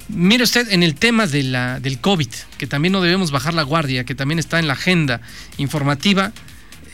Mire 0.09 0.45
usted, 0.45 0.73
en 0.73 0.83
el 0.83 0.95
tema 0.95 1.27
del 1.27 1.99
COVID, 2.01 2.29
que 2.57 2.67
también 2.67 2.93
no 2.93 3.03
debemos 3.03 3.31
bajar 3.31 3.53
la 3.53 3.63
guardia, 3.63 4.05
que 4.05 4.15
también 4.15 4.39
está 4.39 4.59
en 4.59 4.67
la 4.67 4.73
agenda 4.73 5.21
informativa, 5.59 6.33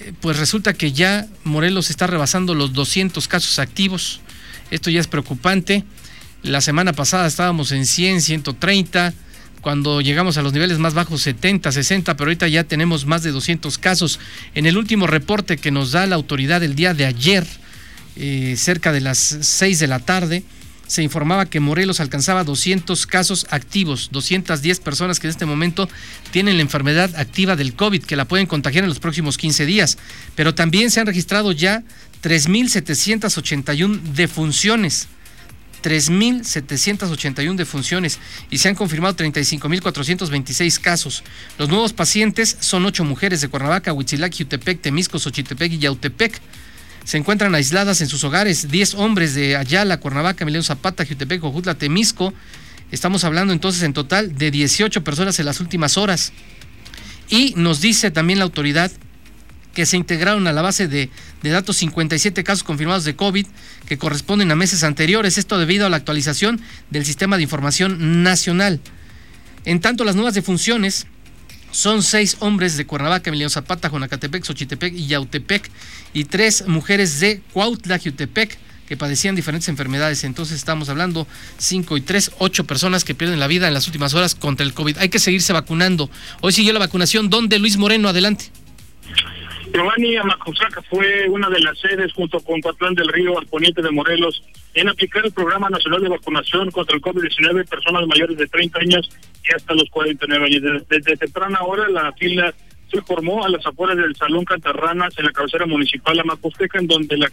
eh, 0.00 0.12
pues 0.20 0.38
resulta 0.38 0.74
que 0.74 0.92
ya 0.92 1.26
Morelos 1.44 1.88
está 1.88 2.08
rebasando 2.08 2.54
los 2.54 2.72
200 2.72 3.26
casos 3.28 3.60
activos. 3.60 4.20
Esto 4.72 4.90
ya 4.90 5.00
es 5.00 5.06
preocupante. 5.06 5.84
La 6.42 6.60
semana 6.60 6.92
pasada 6.92 7.28
estábamos 7.28 7.70
en 7.70 7.86
100, 7.86 8.22
130 8.22 9.14
cuando 9.66 10.00
llegamos 10.00 10.38
a 10.38 10.42
los 10.42 10.52
niveles 10.52 10.78
más 10.78 10.94
bajos 10.94 11.22
70, 11.22 11.72
60, 11.72 12.16
pero 12.16 12.28
ahorita 12.28 12.46
ya 12.46 12.62
tenemos 12.62 13.04
más 13.04 13.24
de 13.24 13.32
200 13.32 13.78
casos. 13.78 14.20
En 14.54 14.64
el 14.64 14.78
último 14.78 15.08
reporte 15.08 15.56
que 15.56 15.72
nos 15.72 15.90
da 15.90 16.06
la 16.06 16.14
autoridad 16.14 16.62
el 16.62 16.76
día 16.76 16.94
de 16.94 17.04
ayer, 17.04 17.44
eh, 18.14 18.54
cerca 18.56 18.92
de 18.92 19.00
las 19.00 19.18
6 19.18 19.80
de 19.80 19.88
la 19.88 19.98
tarde, 19.98 20.44
se 20.86 21.02
informaba 21.02 21.46
que 21.46 21.58
Morelos 21.58 21.98
alcanzaba 21.98 22.44
200 22.44 23.08
casos 23.08 23.44
activos, 23.50 24.10
210 24.12 24.78
personas 24.78 25.18
que 25.18 25.26
en 25.26 25.32
este 25.32 25.46
momento 25.46 25.88
tienen 26.30 26.58
la 26.58 26.62
enfermedad 26.62 27.16
activa 27.16 27.56
del 27.56 27.74
COVID, 27.74 28.04
que 28.04 28.14
la 28.14 28.26
pueden 28.26 28.46
contagiar 28.46 28.84
en 28.84 28.90
los 28.90 29.00
próximos 29.00 29.36
15 29.36 29.66
días. 29.66 29.98
Pero 30.36 30.54
también 30.54 30.92
se 30.92 31.00
han 31.00 31.08
registrado 31.08 31.50
ya 31.50 31.82
3.781 32.22 34.00
defunciones. 34.14 35.08
3.781 35.82 37.54
defunciones 37.56 38.18
y 38.50 38.58
se 38.58 38.68
han 38.68 38.74
confirmado 38.74 39.16
35.426 39.16 40.80
casos. 40.80 41.22
Los 41.58 41.68
nuevos 41.68 41.92
pacientes 41.92 42.56
son 42.60 42.84
ocho 42.86 43.04
mujeres 43.04 43.40
de 43.40 43.48
Cuernavaca, 43.48 43.92
Huitzilac, 43.92 44.36
Jutepec, 44.36 44.80
Temisco, 44.80 45.18
Xochitepec 45.18 45.72
y 45.72 45.78
Yautepec. 45.78 46.40
Se 47.04 47.18
encuentran 47.18 47.54
aisladas 47.54 48.00
en 48.00 48.08
sus 48.08 48.24
hogares 48.24 48.68
10 48.70 48.94
hombres 48.94 49.34
de 49.34 49.56
Ayala, 49.56 50.00
Cuernavaca, 50.00 50.44
Emiliano 50.44 50.64
Zapata, 50.64 51.06
Jutepec, 51.06 51.42
Ojutla, 51.44 51.74
Temisco. 51.74 52.34
Estamos 52.90 53.24
hablando 53.24 53.52
entonces 53.52 53.82
en 53.82 53.92
total 53.92 54.36
de 54.36 54.50
18 54.50 55.04
personas 55.04 55.38
en 55.38 55.46
las 55.46 55.60
últimas 55.60 55.96
horas. 55.96 56.32
Y 57.28 57.54
nos 57.56 57.80
dice 57.80 58.10
también 58.10 58.38
la 58.38 58.44
autoridad 58.44 58.90
que 59.76 59.84
se 59.84 59.98
integraron 59.98 60.46
a 60.46 60.54
la 60.54 60.62
base 60.62 60.88
de, 60.88 61.10
datos 61.42 61.76
57 61.76 62.42
casos 62.44 62.64
confirmados 62.64 63.04
de 63.04 63.14
COVID 63.14 63.46
que 63.86 63.98
corresponden 63.98 64.50
a 64.50 64.56
meses 64.56 64.82
anteriores, 64.82 65.36
esto 65.36 65.58
debido 65.58 65.84
a 65.84 65.90
la 65.90 65.98
actualización 65.98 66.62
del 66.88 67.04
sistema 67.04 67.36
de 67.36 67.42
información 67.42 68.22
nacional. 68.22 68.80
En 69.66 69.82
tanto, 69.82 70.04
las 70.04 70.14
nuevas 70.14 70.32
defunciones 70.32 71.06
son 71.72 72.02
seis 72.02 72.38
hombres 72.40 72.78
de 72.78 72.86
Cuernavaca, 72.86 73.28
Emiliano 73.28 73.50
Zapata, 73.50 73.90
Jonacatepec, 73.90 74.44
Xochitepec 74.44 74.94
y 74.94 75.08
Yautepec, 75.08 75.70
y 76.14 76.24
tres 76.24 76.66
mujeres 76.66 77.20
de 77.20 77.42
Cuautla, 77.52 77.98
Yautepec, 77.98 78.56
que 78.88 78.96
padecían 78.96 79.36
diferentes 79.36 79.68
enfermedades. 79.68 80.24
Entonces 80.24 80.56
estamos 80.56 80.88
hablando 80.88 81.26
cinco 81.58 81.98
y 81.98 82.00
tres, 82.00 82.30
ocho 82.38 82.64
personas 82.64 83.04
que 83.04 83.14
pierden 83.14 83.40
la 83.40 83.46
vida 83.46 83.68
en 83.68 83.74
las 83.74 83.86
últimas 83.88 84.14
horas 84.14 84.34
contra 84.34 84.64
el 84.64 84.72
COVID. 84.72 84.96
Hay 84.96 85.10
que 85.10 85.18
seguirse 85.18 85.52
vacunando. 85.52 86.08
Hoy 86.40 86.52
siguió 86.52 86.72
la 86.72 86.78
vacunación. 86.78 87.28
¿Dónde, 87.28 87.58
Luis 87.58 87.76
Moreno? 87.76 88.08
Adelante. 88.08 88.50
Giovanni 89.76 90.16
Amacuzaca 90.16 90.80
fue 90.88 91.28
una 91.28 91.50
de 91.50 91.60
las 91.60 91.78
sedes 91.78 92.10
junto 92.14 92.40
con 92.40 92.62
Patrón 92.62 92.94
del 92.94 93.08
Río 93.08 93.38
al 93.38 93.46
poniente 93.46 93.82
de 93.82 93.90
Morelos 93.90 94.42
en 94.72 94.88
aplicar 94.88 95.26
el 95.26 95.32
Programa 95.32 95.68
Nacional 95.68 96.00
de 96.00 96.08
Vacunación 96.08 96.70
contra 96.70 96.96
el 96.96 97.02
COVID-19 97.02 97.60
en 97.60 97.66
personas 97.66 98.06
mayores 98.06 98.38
de 98.38 98.46
30 98.46 98.78
años 98.78 99.10
y 99.44 99.54
hasta 99.54 99.74
los 99.74 99.90
49 99.90 100.46
años. 100.46 100.86
Desde, 100.88 101.18
temprana 101.18 101.60
hora 101.60 101.90
la 101.90 102.10
fila 102.14 102.54
se 102.90 103.02
formó 103.02 103.44
a 103.44 103.50
las 103.50 103.66
afueras 103.66 103.98
del 103.98 104.16
Salón 104.16 104.46
Cantarranas 104.46 105.12
en 105.18 105.26
la 105.26 105.32
cabecera 105.32 105.66
municipal 105.66 106.18
Amacusteca, 106.20 106.78
en 106.78 106.86
donde 106.86 107.18
la 107.18 107.30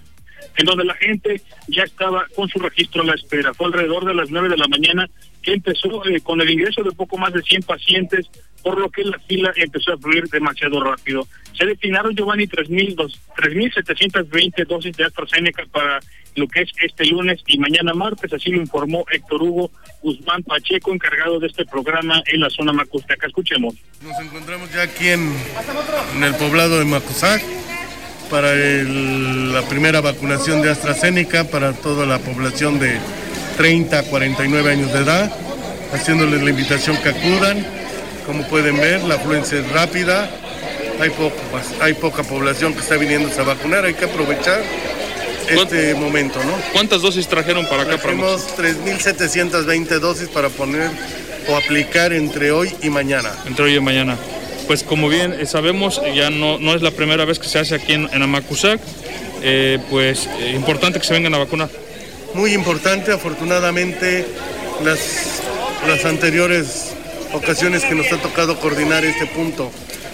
en 0.58 0.66
donde 0.66 0.84
la 0.84 0.96
gente 0.96 1.42
ya 1.70 1.84
estaba 1.84 2.26
con 2.36 2.50
su 2.50 2.60
registro 2.60 3.04
a 3.04 3.06
la 3.06 3.14
espera. 3.14 3.54
Fue 3.54 3.68
alrededor 3.68 4.04
de 4.04 4.14
las 4.14 4.30
9 4.30 4.50
de 4.50 4.58
la 4.58 4.68
mañana 4.68 5.10
que 5.44 5.54
empezó 5.54 6.04
eh, 6.08 6.20
con 6.22 6.42
el 6.42 6.50
ingreso 6.50 6.82
de 6.82 6.94
poco 6.94 7.18
más 7.18 7.34
de 7.34 7.44
100 7.44 7.64
pacientes, 7.64 8.30
por 8.64 8.80
lo 8.80 8.90
que 8.90 9.04
la 9.04 9.20
fila 9.20 9.52
empezó 9.56 9.94
a 9.94 9.98
fluir 9.98 10.28
demasiado 10.30 10.82
rápido. 10.82 11.28
Se 11.56 11.66
destinaron, 11.66 12.16
Giovanni, 12.16 12.48
3.720 12.48 14.66
dosis 14.66 14.98
de 14.98 15.06
AstraZeneca 15.06 15.64
para 15.72 16.00
lo 16.36 16.48
que 16.48 16.62
es 16.62 16.72
este 16.82 17.06
lunes 17.06 17.44
y 17.46 17.60
mañana 17.60 17.94
martes, 17.94 18.34
así 18.34 18.50
lo 18.50 18.58
informó 18.58 19.06
Héctor 19.12 19.44
Hugo 19.44 19.70
Guzmán 20.02 20.42
Pacheco, 20.44 20.92
encargado 20.94 21.40
de 21.40 21.46
este 21.48 21.66
programa 21.66 22.24
en 22.26 22.40
la 22.40 22.50
zona 22.50 22.72
Macustaca. 22.74 23.28
Escuchemos. 23.28 23.76
Nos 24.02 24.20
encontramos 24.20 24.74
ya 24.74 24.82
aquí 24.84 25.10
en, 25.10 25.32
el 26.24 26.34
poblado 26.36 26.80
de 26.80 26.86
Macusac 26.86 27.44
para 28.32 28.56
la 28.56 29.62
primera 29.70 30.00
vacunación 30.02 30.64
de 30.64 30.72
AstraZeneca 30.72 31.44
para 31.44 31.74
toda 31.74 32.08
la 32.08 32.20
población 32.20 32.80
de 32.80 32.98
30 33.58 34.00
a 34.00 34.04
49 34.04 34.72
años 34.72 34.94
de 34.94 35.00
edad, 35.00 35.32
haciéndoles 35.94 36.42
la 36.42 36.50
invitación 36.50 36.98
que 36.98 37.10
acudan. 37.10 37.66
Como 38.26 38.44
pueden 38.48 38.78
ver, 38.78 39.04
la 39.04 39.16
afluencia 39.16 39.60
es 39.60 39.70
rápida, 39.72 40.30
hay, 41.00 41.10
poco, 41.10 41.36
hay 41.82 41.94
poca 41.94 42.24
población 42.24 42.74
que 42.74 42.80
está 42.80 42.96
viniendo 42.96 43.30
a 43.38 43.44
vacunar, 43.44 43.86
hay 43.86 43.94
que 43.94 44.06
aprovechar 44.06 44.62
este 45.50 45.94
momento, 45.96 46.40
¿no? 46.44 46.54
¿Cuántas 46.72 47.02
dosis 47.02 47.28
trajeron 47.28 47.68
para 47.68 47.84
acá? 47.84 47.98
Tenemos 47.98 48.48
3.720 48.58 50.00
dosis 50.00 50.30
para 50.30 50.50
poner 50.50 50.90
o 51.48 51.56
aplicar 51.58 52.14
entre 52.14 52.52
hoy 52.52 52.74
y 52.82 52.90
mañana. 52.90 53.32
Entre 53.46 53.66
hoy 53.66 53.76
y 53.76 53.80
mañana. 53.80 54.18
Pues 54.68 54.84
como 54.84 55.10
bien 55.10 55.34
eh, 55.34 55.46
sabemos, 55.46 56.02
ya 56.16 56.30
no, 56.30 56.58
no 56.60 56.74
es 56.74 56.82
la 56.82 56.92
primera 56.92 57.26
vez 57.26 57.40
que 57.40 57.48
se 57.48 57.60
hace 57.60 57.76
aquí 57.76 57.94
en, 57.94 58.10
en 58.14 58.22
Amacuzac, 58.22 58.80
eh, 59.42 59.80
pues 59.90 60.30
eh, 60.40 60.54
importante 60.56 61.00
que 61.00 61.06
se 61.06 61.14
vengan 61.14 61.34
a 61.34 61.40
vacunar. 61.40 61.70
Muy 62.34 62.54
importante, 62.54 63.12
afortunadamente 63.12 64.26
las, 64.84 65.00
las 65.88 66.04
anteriores 66.04 66.94
ocasiones 67.32 67.84
que 67.84 67.94
nos 67.94 68.12
ha 68.12 68.18
tocado 68.18 68.60
coordinar 68.60 69.06
este 69.06 69.28
punto 69.28 69.72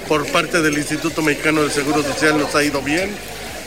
por 0.07 0.25
parte 0.27 0.61
del 0.61 0.77
Instituto 0.77 1.21
Mexicano 1.21 1.61
del 1.61 1.71
Seguro 1.71 2.03
Social 2.03 2.37
nos 2.37 2.55
ha 2.55 2.63
ido 2.63 2.81
bien, 2.81 3.09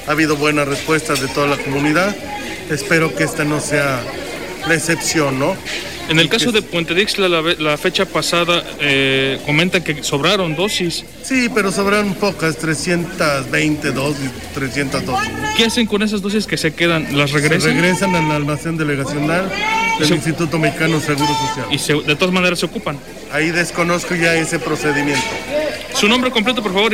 ha 0.06 0.11
habido 0.11 0.37
buenas 0.37 0.68
respuestas 0.68 1.21
de 1.21 1.28
toda 1.28 1.47
la 1.47 1.56
comunidad. 1.56 2.14
Espero 2.68 3.14
que 3.14 3.25
esta 3.25 3.44
no 3.44 3.59
sea 3.59 4.02
la 4.66 4.75
excepción, 4.75 5.38
¿no? 5.38 5.56
En 6.09 6.18
el 6.18 6.28
caso 6.28 6.52
de 6.52 6.62
Puente 6.62 6.94
Dixla, 6.94 7.28
la, 7.28 7.76
fecha 7.78 8.04
pasada 8.04 8.62
eh, 8.80 9.38
comentan 9.47 9.82
que 9.82 10.02
sobraron 10.02 10.54
dosis. 10.54 11.04
Sí, 11.23 11.49
pero 11.54 11.73
sobraron 11.73 12.14
pocas, 12.14 12.59
320 12.59 13.92
dosis, 13.92 14.30
300 14.54 15.06
dosis. 15.06 15.30
¿Qué 15.56 15.64
hacen 15.64 15.87
con 15.87 16.02
esas 16.02 16.21
dosis 16.21 16.47
que 16.47 16.56
se 16.56 16.75
quedan? 16.75 17.16
¿Las 17.16 17.32
regresan? 17.32 17.61
Se 17.61 17.73
regresan 17.73 18.14
al 18.14 18.30
almacén 18.30 18.76
delegacional 18.76 19.50
del 19.99 20.12
Instituto 20.12 20.59
Mexicano 20.59 21.00
Seguro 21.00 21.28
Social. 21.35 21.66
¿Y 21.71 22.06
de 22.06 22.16
todas 22.16 22.35
maneras 22.35 22.59
se 22.59 22.66
ocupan? 22.66 22.99
Ahí 23.32 23.50
desconozco 23.50 24.14
ya 24.14 24.35
ese 24.35 24.59
procedimiento. 24.59 25.23
Su 25.94 26.09
nombre 26.09 26.30
completo, 26.30 26.62
por 26.62 26.73
favor. 26.73 26.92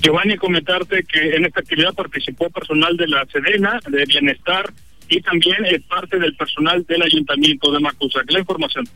Giovanni, 0.00 0.36
comentarte 0.36 1.04
que 1.04 1.36
en 1.36 1.44
esta 1.44 1.60
actividad 1.60 1.94
participó 1.94 2.48
personal 2.50 2.96
de 2.96 3.08
la 3.08 3.26
Sedena, 3.26 3.80
de 3.88 4.04
Bienestar, 4.06 4.72
y 5.10 5.20
también 5.20 5.66
es 5.66 5.82
parte 5.82 6.18
del 6.18 6.34
personal 6.36 6.86
del 6.86 7.02
Ayuntamiento 7.02 7.70
de 7.72 7.80
Macusac. 7.80 8.30
La 8.30 8.38
información. 8.38 8.88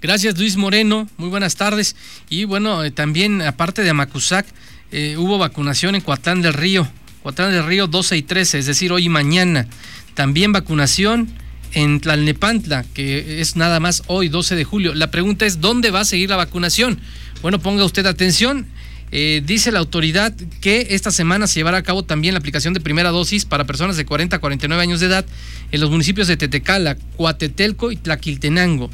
Gracias 0.00 0.38
Luis 0.38 0.56
Moreno, 0.56 1.08
muy 1.16 1.30
buenas 1.30 1.56
tardes. 1.56 1.96
Y 2.28 2.44
bueno, 2.44 2.84
eh, 2.84 2.90
también 2.90 3.40
aparte 3.40 3.82
de 3.82 3.92
Macusac, 3.92 4.46
eh, 4.90 5.16
hubo 5.16 5.38
vacunación 5.38 5.94
en 5.94 6.02
Coatlán 6.02 6.42
del 6.42 6.52
Río, 6.52 6.86
Coatlán 7.22 7.52
del 7.52 7.64
Río 7.64 7.86
12 7.86 8.16
y 8.18 8.22
13, 8.22 8.58
es 8.58 8.66
decir, 8.66 8.92
hoy 8.92 9.06
y 9.06 9.08
mañana. 9.08 9.66
También 10.14 10.52
vacunación 10.52 11.28
en 11.72 12.00
Tlalnepantla, 12.00 12.84
que 12.92 13.40
es 13.40 13.56
nada 13.56 13.80
más 13.80 14.02
hoy, 14.08 14.28
12 14.28 14.56
de 14.56 14.64
julio. 14.64 14.94
La 14.94 15.10
pregunta 15.10 15.46
es, 15.46 15.60
¿dónde 15.60 15.90
va 15.90 16.00
a 16.00 16.04
seguir 16.04 16.28
la 16.28 16.36
vacunación? 16.36 17.00
Bueno, 17.40 17.60
ponga 17.60 17.84
usted 17.84 18.04
atención. 18.04 18.66
Eh, 19.14 19.42
dice 19.44 19.70
la 19.72 19.78
autoridad 19.78 20.32
que 20.62 20.88
esta 20.90 21.10
semana 21.10 21.46
se 21.46 21.60
llevará 21.60 21.76
a 21.76 21.82
cabo 21.82 22.02
también 22.02 22.32
la 22.32 22.38
aplicación 22.38 22.72
de 22.72 22.80
primera 22.80 23.10
dosis 23.10 23.44
para 23.44 23.64
personas 23.64 23.98
de 23.98 24.06
40 24.06 24.36
a 24.36 24.38
49 24.38 24.82
años 24.82 25.00
de 25.00 25.06
edad 25.06 25.26
en 25.70 25.80
los 25.82 25.90
municipios 25.90 26.28
de 26.28 26.38
Tetecala, 26.38 26.96
Coatetelco 27.18 27.92
y 27.92 27.96
Tlaquiltenango. 27.96 28.90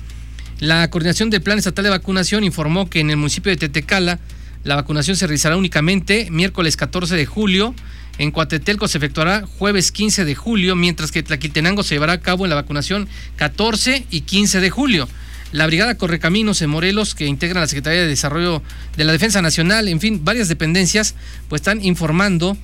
La 0.59 0.91
coordinación 0.91 1.31
del 1.31 1.41
Plan 1.41 1.57
Estatal 1.57 1.85
de 1.85 1.91
Vacunación 1.91 2.43
informó 2.43 2.91
que 2.91 2.99
en 2.99 3.11
el 3.11 3.17
municipio 3.17 3.51
de 3.51 3.59
Tetecala 3.59 4.19
la 4.65 4.75
vacunación 4.75 5.17
se 5.17 5.29
realizará 5.29 5.57
únicamente 5.57 6.29
miércoles 6.33 6.77
14 6.77 7.15
de 7.15 7.25
julio. 7.25 7.77
En 8.19 8.33
Coatetelco 8.33 8.89
se 8.89 8.99
efectuará 8.99 9.47
jueves 9.47 9.93
15 9.93 10.25
de 10.25 10.35
julio, 10.35 10.75
mientras 10.75 11.13
que 11.13 11.23
Tlaquiltenango 11.23 11.85
se 11.85 11.95
llevará 11.95 12.15
a 12.15 12.21
cabo 12.21 12.45
en 12.45 12.51
la 12.51 12.57
vacunación 12.57 13.09
14 13.37 14.05
y 14.11 14.23
15 14.23 14.59
de 14.59 14.71
julio. 14.71 15.09
La 15.51 15.67
Brigada 15.67 15.95
Correcaminos 15.95 16.61
en 16.61 16.69
Morelos, 16.69 17.15
que 17.15 17.27
integra 17.27 17.61
la 17.61 17.67
Secretaría 17.67 18.03
de 18.03 18.07
Desarrollo 18.07 18.63
de 18.97 19.05
la 19.05 19.13
Defensa 19.13 19.41
Nacional, 19.41 19.89
en 19.89 19.99
fin, 19.99 20.23
varias 20.23 20.49
dependencias, 20.49 21.15
pues 21.49 21.61
están 21.61 21.83
informando 21.83 22.57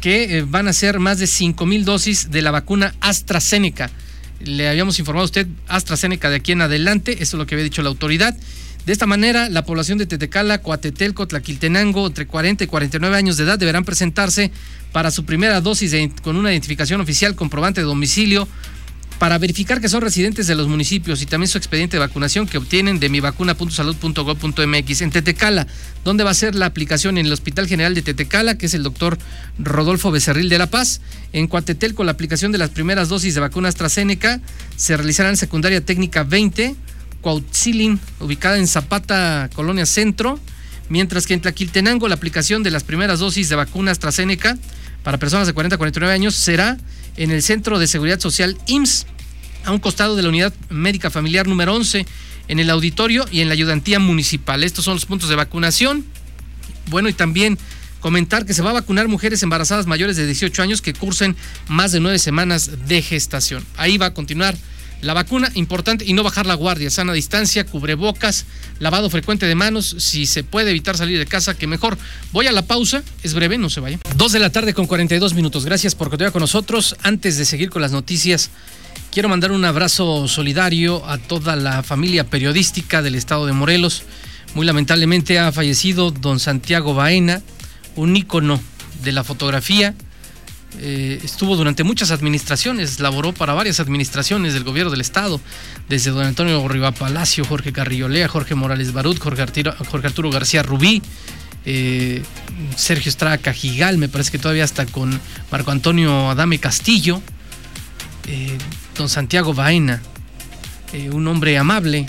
que 0.00 0.38
eh, 0.38 0.44
van 0.46 0.68
a 0.68 0.72
ser 0.72 1.00
más 1.00 1.18
de 1.18 1.26
5 1.26 1.66
mil 1.66 1.84
dosis 1.84 2.30
de 2.30 2.42
la 2.42 2.52
vacuna 2.52 2.94
AstraZeneca. 3.00 3.90
Le 4.40 4.68
habíamos 4.68 5.00
informado 5.00 5.22
a 5.22 5.26
usted 5.26 5.48
AstraZeneca 5.66 6.30
de 6.30 6.36
aquí 6.36 6.52
en 6.52 6.62
adelante, 6.62 7.14
eso 7.14 7.36
es 7.36 7.38
lo 7.38 7.46
que 7.46 7.56
había 7.56 7.64
dicho 7.64 7.82
la 7.82 7.88
autoridad. 7.88 8.36
De 8.86 8.92
esta 8.92 9.06
manera, 9.06 9.48
la 9.50 9.64
población 9.64 9.98
de 9.98 10.06
Tetecala, 10.06 10.62
Coatetelco, 10.62 11.26
Tlaquiltenango, 11.26 12.06
entre 12.06 12.26
40 12.26 12.64
y 12.64 12.66
49 12.68 13.16
años 13.16 13.36
de 13.36 13.44
edad, 13.44 13.58
deberán 13.58 13.84
presentarse 13.84 14.52
para 14.92 15.10
su 15.10 15.24
primera 15.24 15.60
dosis 15.60 15.94
con 16.22 16.36
una 16.36 16.52
identificación 16.52 17.00
oficial 17.00 17.34
comprobante 17.34 17.80
de 17.80 17.86
domicilio 17.86 18.48
para 19.18 19.36
verificar 19.38 19.80
que 19.80 19.88
son 19.88 20.00
residentes 20.00 20.46
de 20.46 20.54
los 20.54 20.68
municipios 20.68 21.22
y 21.22 21.26
también 21.26 21.48
su 21.48 21.58
expediente 21.58 21.96
de 21.96 22.00
vacunación 22.00 22.46
que 22.46 22.56
obtienen 22.56 23.00
de 23.00 23.08
mivacuna.salud.gov.mx 23.08 25.00
en 25.00 25.10
Tetecala, 25.10 25.66
donde 26.04 26.22
va 26.22 26.30
a 26.30 26.34
ser 26.34 26.54
la 26.54 26.66
aplicación 26.66 27.18
en 27.18 27.26
el 27.26 27.32
Hospital 27.32 27.66
General 27.66 27.94
de 27.94 28.02
Tetecala, 28.02 28.56
que 28.56 28.66
es 28.66 28.74
el 28.74 28.84
doctor 28.84 29.18
Rodolfo 29.58 30.12
Becerril 30.12 30.48
de 30.48 30.58
La 30.58 30.68
Paz. 30.68 31.00
En 31.32 31.48
Coatetelco, 31.48 32.04
la 32.04 32.12
aplicación 32.12 32.52
de 32.52 32.58
las 32.58 32.70
primeras 32.70 33.08
dosis 33.08 33.34
de 33.34 33.40
vacuna 33.40 33.68
AstraZeneca 33.68 34.40
se 34.76 34.96
realizará 34.96 35.30
en 35.30 35.36
secundaria 35.36 35.84
técnica 35.84 36.22
20, 36.22 36.76
Cuautzilin, 37.20 37.98
ubicada 38.20 38.58
en 38.58 38.68
Zapata, 38.68 39.50
Colonia 39.52 39.86
Centro, 39.86 40.38
mientras 40.88 41.26
que 41.26 41.34
en 41.34 41.40
Tlaquiltenango 41.40 42.06
la 42.06 42.14
aplicación 42.14 42.62
de 42.62 42.70
las 42.70 42.84
primeras 42.84 43.18
dosis 43.18 43.48
de 43.48 43.56
vacuna 43.56 43.90
AstraZeneca 43.90 44.56
para 45.02 45.18
personas 45.18 45.48
de 45.48 45.54
40 45.54 45.74
a 45.74 45.78
49 45.78 46.14
años 46.14 46.36
será 46.36 46.78
en 47.18 47.32
el 47.32 47.42
Centro 47.42 47.78
de 47.78 47.86
Seguridad 47.86 48.20
Social 48.20 48.56
IMSS, 48.66 49.06
a 49.64 49.72
un 49.72 49.80
costado 49.80 50.16
de 50.16 50.22
la 50.22 50.28
Unidad 50.28 50.54
Médica 50.70 51.10
Familiar 51.10 51.46
número 51.46 51.74
11, 51.74 52.06
en 52.46 52.60
el 52.60 52.70
auditorio 52.70 53.26
y 53.30 53.40
en 53.40 53.48
la 53.48 53.54
ayudantía 53.54 53.98
municipal. 53.98 54.64
Estos 54.64 54.84
son 54.84 54.94
los 54.94 55.04
puntos 55.04 55.28
de 55.28 55.34
vacunación. 55.34 56.06
Bueno, 56.86 57.08
y 57.08 57.12
también 57.12 57.58
comentar 58.00 58.46
que 58.46 58.54
se 58.54 58.62
va 58.62 58.70
a 58.70 58.74
vacunar 58.74 59.08
mujeres 59.08 59.42
embarazadas 59.42 59.86
mayores 59.86 60.16
de 60.16 60.26
18 60.26 60.62
años 60.62 60.80
que 60.80 60.94
cursen 60.94 61.36
más 61.66 61.92
de 61.92 62.00
nueve 62.00 62.18
semanas 62.20 62.70
de 62.86 63.02
gestación. 63.02 63.66
Ahí 63.76 63.98
va 63.98 64.06
a 64.06 64.14
continuar 64.14 64.56
la 65.00 65.14
vacuna, 65.14 65.50
importante, 65.54 66.04
y 66.04 66.12
no 66.12 66.22
bajar 66.22 66.46
la 66.46 66.54
guardia, 66.54 66.90
sana 66.90 67.12
distancia, 67.12 67.64
cubrebocas, 67.64 68.46
lavado 68.80 69.10
frecuente 69.10 69.46
de 69.46 69.54
manos, 69.54 69.96
si 69.98 70.26
se 70.26 70.44
puede 70.44 70.70
evitar 70.70 70.96
salir 70.96 71.18
de 71.18 71.26
casa, 71.26 71.54
que 71.54 71.66
mejor. 71.66 71.96
Voy 72.32 72.46
a 72.46 72.52
la 72.52 72.62
pausa, 72.62 73.02
es 73.22 73.34
breve, 73.34 73.58
no 73.58 73.70
se 73.70 73.80
vaya. 73.80 73.98
Dos 74.16 74.32
de 74.32 74.40
la 74.40 74.50
tarde 74.50 74.74
con 74.74 74.86
42 74.86 75.34
minutos, 75.34 75.64
gracias 75.64 75.94
por 75.94 76.08
continuar 76.08 76.32
con 76.32 76.40
nosotros. 76.40 76.96
Antes 77.02 77.36
de 77.36 77.44
seguir 77.44 77.70
con 77.70 77.82
las 77.82 77.92
noticias, 77.92 78.50
quiero 79.12 79.28
mandar 79.28 79.52
un 79.52 79.64
abrazo 79.64 80.26
solidario 80.28 81.06
a 81.08 81.18
toda 81.18 81.56
la 81.56 81.82
familia 81.82 82.24
periodística 82.24 83.02
del 83.02 83.14
estado 83.14 83.46
de 83.46 83.52
Morelos. 83.52 84.02
Muy 84.54 84.66
lamentablemente 84.66 85.38
ha 85.38 85.52
fallecido 85.52 86.10
don 86.10 86.40
Santiago 86.40 86.94
Baena, 86.94 87.42
un 87.96 88.16
ícono 88.16 88.60
de 89.02 89.12
la 89.12 89.22
fotografía, 89.22 89.94
eh, 90.76 91.18
estuvo 91.24 91.56
durante 91.56 91.82
muchas 91.82 92.10
administraciones, 92.10 93.00
laboró 93.00 93.32
para 93.32 93.54
varias 93.54 93.80
administraciones 93.80 94.52
del 94.52 94.64
gobierno 94.64 94.90
del 94.90 95.00
Estado, 95.00 95.40
desde 95.88 96.10
don 96.10 96.24
Antonio 96.24 96.66
Riva 96.68 96.92
Palacio, 96.92 97.44
Jorge 97.44 97.72
Carriolea, 97.72 98.28
Jorge 98.28 98.54
Morales 98.54 98.92
Barut, 98.92 99.18
Jorge, 99.18 99.42
Arturo, 99.42 100.30
García 100.30 100.62
Rubí, 100.62 101.02
eh, 101.64 102.22
Sergio 102.76 103.08
Estrada 103.08 103.38
Cajigal, 103.38 103.96
me 103.96 104.08
parece 104.08 104.30
que 104.30 104.38
todavía 104.38 104.64
está 104.64 104.84
con 104.84 105.18
Marco 105.50 105.70
Antonio 105.70 106.30
Adame 106.30 106.58
Castillo, 106.58 107.22
eh, 108.26 108.58
don 108.96 109.08
Santiago 109.08 109.54
Baena, 109.54 110.02
un 111.12 111.26
hombre 111.28 111.58
amable, 111.58 112.06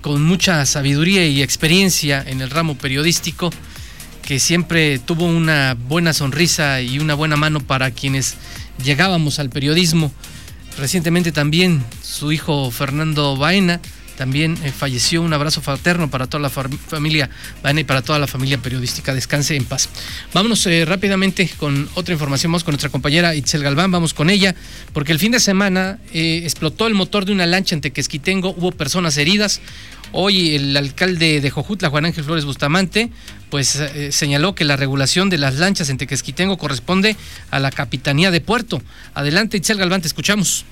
con 0.00 0.22
mucha 0.22 0.64
sabiduría 0.64 1.26
y 1.26 1.42
experiencia 1.42 2.24
en 2.26 2.40
el 2.40 2.48
ramo 2.48 2.76
periodístico 2.78 3.50
que 4.26 4.40
siempre 4.40 4.98
tuvo 4.98 5.24
una 5.24 5.76
buena 5.88 6.12
sonrisa 6.12 6.80
y 6.82 6.98
una 6.98 7.14
buena 7.14 7.36
mano 7.36 7.60
para 7.60 7.92
quienes 7.92 8.34
llegábamos 8.82 9.38
al 9.38 9.50
periodismo. 9.50 10.10
Recientemente 10.76 11.30
también 11.30 11.84
su 12.02 12.32
hijo 12.32 12.72
Fernando 12.72 13.36
Baena 13.36 13.80
también 14.16 14.58
eh, 14.64 14.72
falleció. 14.72 15.22
Un 15.22 15.32
abrazo 15.32 15.60
fraterno 15.60 16.10
para 16.10 16.26
toda 16.26 16.42
la 16.42 16.50
familia 16.50 17.30
Baena 17.62 17.80
y 17.80 17.84
para 17.84 18.02
toda 18.02 18.18
la 18.18 18.26
familia 18.26 18.58
periodística. 18.58 19.14
Descanse 19.14 19.56
en 19.56 19.64
paz. 19.64 19.88
Vámonos 20.32 20.66
eh, 20.66 20.84
rápidamente 20.84 21.48
con 21.56 21.88
otra 21.94 22.12
información. 22.12 22.52
Vamos 22.52 22.64
con 22.64 22.72
nuestra 22.72 22.90
compañera 22.90 23.34
Itzel 23.34 23.62
Galván. 23.62 23.90
Vamos 23.90 24.14
con 24.14 24.30
ella, 24.30 24.54
porque 24.92 25.12
el 25.12 25.18
fin 25.18 25.32
de 25.32 25.40
semana 25.40 25.98
eh, 26.12 26.40
explotó 26.44 26.86
el 26.86 26.94
motor 26.94 27.24
de 27.24 27.32
una 27.32 27.46
lancha 27.46 27.74
en 27.74 27.80
Tequesquitengo. 27.80 28.54
Hubo 28.56 28.72
personas 28.72 29.16
heridas. 29.16 29.60
Hoy 30.12 30.54
el 30.54 30.76
alcalde 30.76 31.40
de 31.40 31.50
Jojutla, 31.50 31.90
Juan 31.90 32.06
Ángel 32.06 32.24
Flores 32.24 32.44
Bustamante, 32.44 33.10
pues 33.50 33.82
señaló 34.10 34.54
que 34.54 34.64
la 34.64 34.76
regulación 34.76 35.30
de 35.30 35.36
las 35.36 35.56
lanchas 35.56 35.90
en 35.90 35.98
Tequesquitengo 35.98 36.56
corresponde 36.56 37.16
a 37.50 37.58
la 37.58 37.72
Capitanía 37.72 38.30
de 38.30 38.40
Puerto. 38.40 38.80
Adelante, 39.14 39.56
Itzel 39.56 39.78
Galván, 39.78 40.02
te 40.02 40.06
escuchamos. 40.06 40.64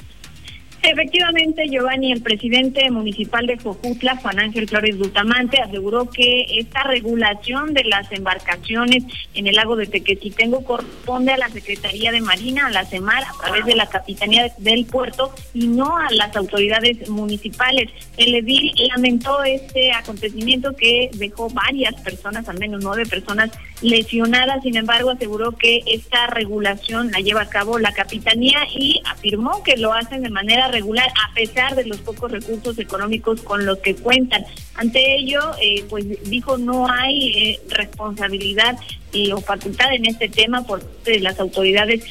Efectivamente, 0.87 1.67
Giovanni, 1.71 2.13
el 2.13 2.21
presidente 2.21 2.91
municipal 2.91 3.47
de 3.47 3.57
Jojutla, 3.57 4.17
Juan 4.17 4.39
Ángel 4.39 4.69
Flores 4.69 4.99
Bustamante, 4.99 5.63
aseguró 5.63 6.11
que 6.11 6.45
esta 6.59 6.83
regulación 6.83 7.73
de 7.73 7.85
las 7.85 8.13
embarcaciones 8.13 9.03
en 9.33 9.47
el 9.47 9.57
lago 9.57 9.77
de 9.77 9.87
Tequesquitengo 9.87 10.63
corresponde 10.63 11.33
a 11.33 11.39
la 11.39 11.49
Secretaría 11.49 12.13
de 12.13 12.21
Marina, 12.21 12.67
a 12.67 12.71
la 12.71 12.85
CEMAR, 12.85 13.25
a 13.25 13.43
través 13.43 13.65
de 13.65 13.77
la 13.77 13.87
Capitanía 13.87 14.53
del 14.59 14.85
Puerto 14.85 15.35
y 15.55 15.69
no 15.69 15.97
a 15.97 16.11
las 16.11 16.37
autoridades 16.37 17.09
municipales. 17.09 17.89
El 18.19 18.35
edil 18.35 18.71
lamentó 18.95 19.43
este 19.43 19.91
acontecimiento 19.93 20.77
que 20.77 21.09
dejó 21.15 21.49
varias 21.49 21.95
personas, 22.03 22.47
al 22.47 22.59
menos 22.59 22.85
nueve 22.85 23.07
personas 23.07 23.51
lesionadas. 23.81 24.63
Sin 24.63 24.77
embargo, 24.77 25.13
aseguró 25.13 25.53
que 25.53 25.81
esta 25.87 26.27
regulación 26.27 27.11
la 27.11 27.21
lleva 27.21 27.41
a 27.41 27.49
cabo 27.49 27.79
la 27.79 27.93
Capitanía 27.93 28.59
y 28.71 29.01
afirmó 29.07 29.63
que 29.63 29.79
lo 29.79 29.95
hacen 29.95 30.23
de 30.23 30.31
manera 30.31 30.74
regular 30.75 31.09
a 31.09 31.33
pesar 31.35 31.77
de 31.77 31.85
los 31.85 31.99
pocos 31.99 32.31
recursos 32.31 32.79
económicos 32.79 33.41
con 33.43 33.65
los 33.65 33.79
que 33.79 33.95
cuentan. 33.95 34.45
Ante 34.75 35.17
ello, 35.17 35.41
eh, 35.63 35.85
pues 35.89 36.05
dijo 36.29 36.59
no 36.59 36.89
hay 36.91 37.29
eh, 37.29 37.61
responsabilidad 37.69 38.77
eh, 39.13 39.33
o 39.33 39.41
facultad 39.41 39.95
en 39.95 40.07
este 40.07 40.29
tema 40.29 40.67
por 40.67 40.81
parte 40.81 41.13
de 41.13 41.21
las 41.21 41.39
autoridades 41.39 42.03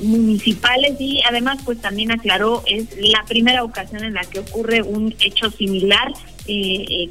municipales 0.00 0.96
y 0.98 1.20
además 1.28 1.58
pues 1.64 1.78
también 1.80 2.10
aclaró 2.10 2.62
es 2.66 2.86
la 2.96 3.22
primera 3.28 3.62
ocasión 3.62 4.02
en 4.02 4.14
la 4.14 4.24
que 4.24 4.38
ocurre 4.38 4.82
un 4.82 5.14
hecho 5.20 5.50
similar 5.50 6.12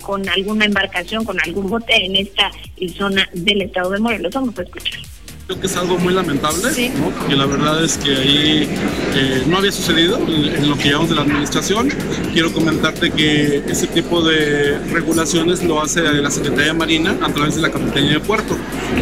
con 0.02 0.28
alguna 0.30 0.63
embarcación, 0.65 1.26
con 1.26 1.38
algún 1.41 1.70
bote 1.70 1.94
en 2.06 2.15
esta 2.15 2.52
zona 2.98 3.30
del 3.34 3.63
estado 3.63 3.91
de 3.91 4.00
Morelos. 4.00 4.34
Vamos 4.34 4.58
a 4.58 4.63
escuchar. 4.63 5.14
Creo 5.47 5.60
que 5.60 5.67
es 5.67 5.77
algo 5.77 5.99
muy 5.99 6.12
lamentable, 6.12 6.89
¿no? 6.97 7.12
porque 7.12 7.36
la 7.36 7.45
verdad 7.45 7.84
es 7.84 7.99
que 7.99 8.15
ahí 8.15 8.67
eh, 9.13 9.43
no 9.45 9.58
había 9.58 9.71
sucedido 9.71 10.17
en 10.17 10.67
lo 10.67 10.75
que 10.75 10.86
llevamos 10.86 11.10
de 11.10 11.15
la 11.15 11.21
administración. 11.21 11.89
Quiero 12.34 12.51
comentarte 12.51 13.12
que 13.12 13.58
ese 13.67 13.86
tipo 13.86 14.23
de 14.23 14.79
regulaciones 14.91 15.63
lo 15.63 15.79
hace 15.79 16.01
la 16.01 16.31
Secretaría 16.31 16.73
de 16.73 16.73
Marina 16.73 17.15
a 17.21 17.31
través 17.31 17.58
de 17.58 17.62
la 17.62 17.69
Capitanía 17.69 18.13
de 18.13 18.19
Puerto. 18.21 18.58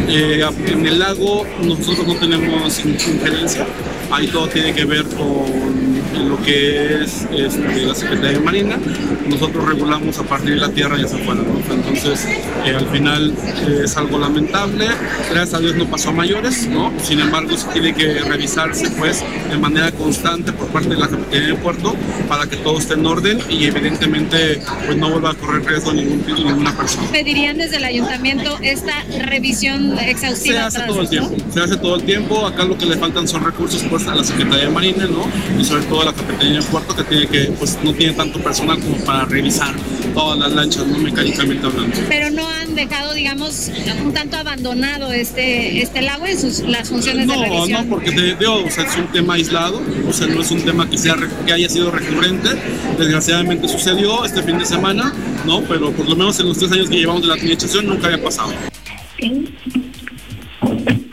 Eh, 0.06 0.46
en 0.66 0.86
el 0.86 0.98
lago 0.98 1.46
nosotros 1.62 2.06
no 2.06 2.14
tenemos 2.16 2.78
injerencia, 2.84 3.66
ahí 4.10 4.26
todo 4.26 4.46
tiene 4.46 4.74
que 4.74 4.84
ver 4.84 5.04
con 5.04 5.63
que 6.44 7.02
es 7.02 7.26
este, 7.32 7.86
la 7.86 7.94
Secretaría 7.94 8.38
de 8.38 8.40
Marina. 8.40 8.78
Nosotros 9.28 9.64
regulamos 9.64 10.18
a 10.18 10.22
partir 10.24 10.54
de 10.54 10.60
la 10.60 10.68
tierra 10.68 10.98
y 10.98 11.04
hacia 11.04 11.18
afuera. 11.18 11.40
Entonces, 11.70 12.26
eh, 12.64 12.74
al 12.76 12.86
final 12.88 13.34
es 13.82 13.96
algo 13.96 14.18
lamentable. 14.18 14.86
Gracias 15.30 15.54
a 15.54 15.60
Dios 15.60 15.74
no 15.76 15.86
pasó 15.86 16.10
a 16.10 16.12
mayor 16.12 16.44
¿no? 16.68 16.92
Sin 17.02 17.20
embargo, 17.20 17.56
se 17.56 17.68
tiene 17.68 17.94
que 17.94 18.20
revisarse 18.20 18.90
pues 18.98 19.24
de 19.50 19.56
manera 19.56 19.90
constante 19.92 20.52
por 20.52 20.66
parte 20.68 20.90
de 20.90 20.96
la 20.96 21.08
Capitanía 21.08 21.48
de 21.48 21.54
Puerto 21.54 21.94
para 22.28 22.46
que 22.46 22.56
todo 22.56 22.78
esté 22.78 22.94
en 22.94 23.06
orden 23.06 23.38
y 23.48 23.64
evidentemente 23.64 24.60
pues 24.84 24.98
no 24.98 25.10
vuelva 25.10 25.30
a 25.30 25.34
correr 25.34 25.64
riesgo 25.64 25.92
ningún, 25.92 26.22
ninguna 26.26 26.76
persona. 26.76 27.08
¿Pedirían 27.10 27.56
desde 27.56 27.76
el 27.76 27.84
ayuntamiento 27.84 28.58
esta 28.62 28.92
revisión 29.24 29.98
exhaustiva? 29.98 30.70
Se 30.70 30.78
hace 30.78 30.86
todo 30.86 31.00
el 31.00 31.08
tiempo, 31.08 31.36
se 31.52 31.60
hace 31.60 31.76
todo 31.76 31.94
el 31.96 32.02
tiempo. 32.02 32.46
Acá 32.46 32.64
lo 32.64 32.76
que 32.76 32.86
le 32.86 32.96
faltan 32.96 33.26
son 33.26 33.44
recursos 33.44 33.82
pues 33.88 34.06
a 34.06 34.14
la 34.14 34.24
Secretaría 34.24 34.66
de 34.66 34.70
Marina, 34.70 35.06
¿no? 35.06 35.26
Y 35.58 35.64
sobre 35.64 35.84
todo 35.84 35.94
toda 35.94 36.06
la 36.06 36.12
cafetería 36.12 36.33
en 36.40 36.62
puerto 36.64 36.96
que 36.96 37.04
tiene 37.04 37.26
que, 37.26 37.52
pues 37.58 37.78
no 37.82 37.92
tiene 37.92 38.12
tanto 38.14 38.38
personal 38.40 38.78
como 38.78 38.96
para 39.04 39.24
revisar 39.24 39.74
todas 40.14 40.38
las 40.38 40.52
lanchas, 40.52 40.86
¿no? 40.86 40.98
mecánicamente 40.98 41.66
hablando. 41.66 41.96
Pero 42.08 42.30
no 42.30 42.48
han 42.48 42.74
dejado, 42.74 43.14
digamos, 43.14 43.70
un 44.04 44.12
tanto 44.12 44.36
abandonado 44.36 45.12
este, 45.12 45.82
este 45.82 46.02
lago 46.02 46.26
en 46.26 46.38
sus, 46.38 46.60
las 46.60 46.88
funciones 46.88 47.26
no, 47.26 47.40
de 47.40 47.48
revisión. 47.48 47.84
No, 47.84 47.90
porque 47.90 48.12
te 48.12 48.34
digo, 48.34 48.64
o 48.64 48.70
sea, 48.70 48.84
es 48.84 48.96
un 48.96 49.06
tema 49.08 49.34
aislado, 49.34 49.82
o 50.08 50.12
sea, 50.12 50.26
no 50.26 50.40
es 50.40 50.50
un 50.50 50.62
tema 50.62 50.88
que, 50.88 50.98
sea, 50.98 51.16
que 51.46 51.52
haya 51.52 51.68
sido 51.68 51.90
recurrente. 51.90 52.50
Desgraciadamente 52.98 53.68
sucedió 53.68 54.24
este 54.24 54.42
fin 54.42 54.58
de 54.58 54.66
semana, 54.66 55.12
¿no? 55.46 55.62
Pero 55.62 55.92
por 55.92 56.08
lo 56.08 56.16
menos 56.16 56.38
en 56.40 56.48
los 56.48 56.58
tres 56.58 56.72
años 56.72 56.88
que 56.88 56.96
llevamos 56.96 57.22
de 57.22 57.28
la 57.28 57.34
administración 57.34 57.86
nunca 57.86 58.06
había 58.06 58.22
pasado. 58.22 58.52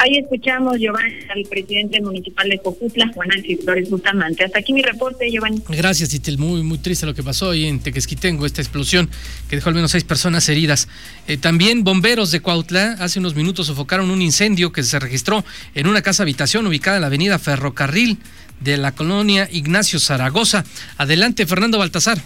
Ahí 0.03 0.17
escuchamos, 0.17 0.79
Giovanni, 0.79 1.13
al 1.29 1.43
presidente 1.43 2.01
municipal 2.01 2.49
de 2.49 2.57
Cojutla, 2.57 3.11
Juan 3.13 3.31
Ángel 3.33 3.59
Flores 3.63 3.87
Bustamante. 3.87 4.43
Hasta 4.43 4.57
aquí 4.57 4.73
mi 4.73 4.81
reporte, 4.81 5.29
Giovanni. 5.29 5.61
Gracias, 5.69 6.11
Itel. 6.15 6.39
Muy, 6.39 6.63
muy 6.63 6.79
triste 6.79 7.05
lo 7.05 7.13
que 7.13 7.21
pasó 7.21 7.51
ahí 7.51 7.65
en 7.65 7.79
Tequesquitengo, 7.79 8.47
esta 8.47 8.61
explosión 8.61 9.11
que 9.47 9.57
dejó 9.57 9.69
al 9.69 9.75
menos 9.75 9.91
seis 9.91 10.03
personas 10.03 10.49
heridas. 10.49 10.87
Eh, 11.27 11.37
también 11.37 11.83
bomberos 11.83 12.31
de 12.31 12.39
Cuautla 12.39 12.93
hace 12.93 13.19
unos 13.19 13.35
minutos 13.35 13.67
sofocaron 13.67 14.09
un 14.09 14.23
incendio 14.23 14.71
que 14.71 14.81
se 14.81 14.97
registró 14.97 15.45
en 15.75 15.85
una 15.85 16.01
casa 16.01 16.23
habitación 16.23 16.65
ubicada 16.65 16.97
en 16.97 17.01
la 17.01 17.07
avenida 17.07 17.37
Ferrocarril 17.37 18.17
de 18.59 18.77
la 18.77 18.93
colonia 18.93 19.47
Ignacio 19.51 19.99
Zaragoza. 19.99 20.65
Adelante, 20.97 21.45
Fernando 21.45 21.77
Baltasar. 21.77 22.17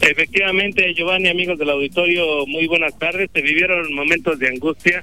Efectivamente, 0.00 0.94
Giovanni, 0.94 1.28
amigos 1.28 1.58
del 1.58 1.68
auditorio, 1.68 2.46
muy 2.46 2.66
buenas 2.66 2.98
tardes. 2.98 3.28
Se 3.34 3.42
vivieron 3.42 3.92
momentos 3.92 4.38
de 4.38 4.48
angustia 4.48 5.02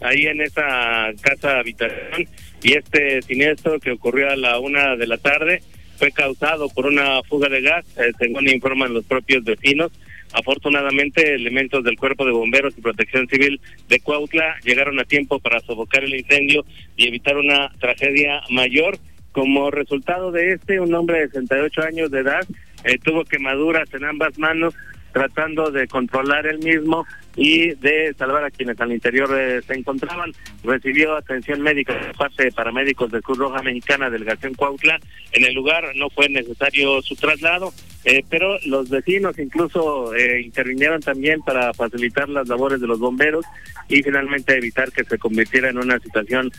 ahí 0.00 0.26
en 0.26 0.40
esa 0.40 1.12
casa 1.20 1.58
habitación 1.58 2.28
y 2.62 2.74
este 2.74 3.22
siniestro 3.22 3.78
que 3.78 3.92
ocurrió 3.92 4.30
a 4.30 4.36
la 4.36 4.58
una 4.58 4.96
de 4.96 5.06
la 5.06 5.18
tarde 5.18 5.62
fue 5.96 6.10
causado 6.10 6.68
por 6.68 6.86
una 6.86 7.22
fuga 7.22 7.48
de 7.48 7.62
gas, 7.62 7.84
eh, 7.96 8.12
según 8.18 8.48
informan 8.48 8.94
los 8.94 9.04
propios 9.04 9.44
vecinos. 9.44 9.92
Afortunadamente, 10.32 11.34
elementos 11.34 11.84
del 11.84 11.96
Cuerpo 11.96 12.24
de 12.24 12.32
Bomberos 12.32 12.76
y 12.76 12.80
Protección 12.80 13.28
Civil 13.28 13.60
de 13.88 14.00
Cuautla 14.00 14.56
llegaron 14.64 14.98
a 14.98 15.04
tiempo 15.04 15.38
para 15.38 15.60
sofocar 15.60 16.02
el 16.02 16.14
incendio 16.14 16.64
y 16.96 17.06
evitar 17.06 17.36
una 17.36 17.70
tragedia 17.78 18.42
mayor. 18.50 18.98
Como 19.30 19.70
resultado 19.70 20.32
de 20.32 20.52
este, 20.52 20.80
un 20.80 20.94
hombre 20.94 21.20
de 21.20 21.28
68 21.28 21.82
años 21.82 22.10
de 22.10 22.20
edad 22.20 22.46
eh, 22.84 22.98
tuvo 22.98 23.24
quemaduras 23.24 23.92
en 23.94 24.04
ambas 24.04 24.38
manos 24.38 24.74
tratando 25.14 25.70
de 25.70 25.86
controlar 25.86 26.44
el 26.44 26.58
mismo 26.58 27.06
y 27.36 27.72
de 27.76 28.12
salvar 28.18 28.44
a 28.44 28.50
quienes 28.50 28.80
al 28.80 28.92
interior 28.92 29.30
eh, 29.38 29.62
se 29.62 29.74
encontraban. 29.74 30.32
Recibió 30.64 31.16
atención 31.16 31.62
médica 31.62 31.96
por 32.00 32.16
parte 32.16 32.44
de 32.44 32.52
paramédicos 32.52 33.12
de 33.12 33.22
Cruz 33.22 33.38
Roja 33.38 33.62
Mexicana, 33.62 34.10
delegación 34.10 34.54
Cuautla. 34.54 34.98
En 35.30 35.44
el 35.44 35.54
lugar 35.54 35.84
no 35.94 36.10
fue 36.10 36.28
necesario 36.28 37.00
su 37.00 37.14
traslado, 37.14 37.72
eh, 38.04 38.24
pero 38.28 38.58
los 38.66 38.90
vecinos 38.90 39.38
incluso 39.38 40.12
eh, 40.16 40.42
intervinieron 40.42 41.00
también 41.00 41.40
para 41.42 41.72
facilitar 41.72 42.28
las 42.28 42.48
labores 42.48 42.80
de 42.80 42.88
los 42.88 42.98
bomberos 42.98 43.46
y 43.88 44.02
finalmente 44.02 44.56
evitar 44.56 44.90
que 44.90 45.04
se 45.04 45.18
convirtiera 45.18 45.70
en 45.70 45.78
una 45.78 46.00
situación 46.00 46.50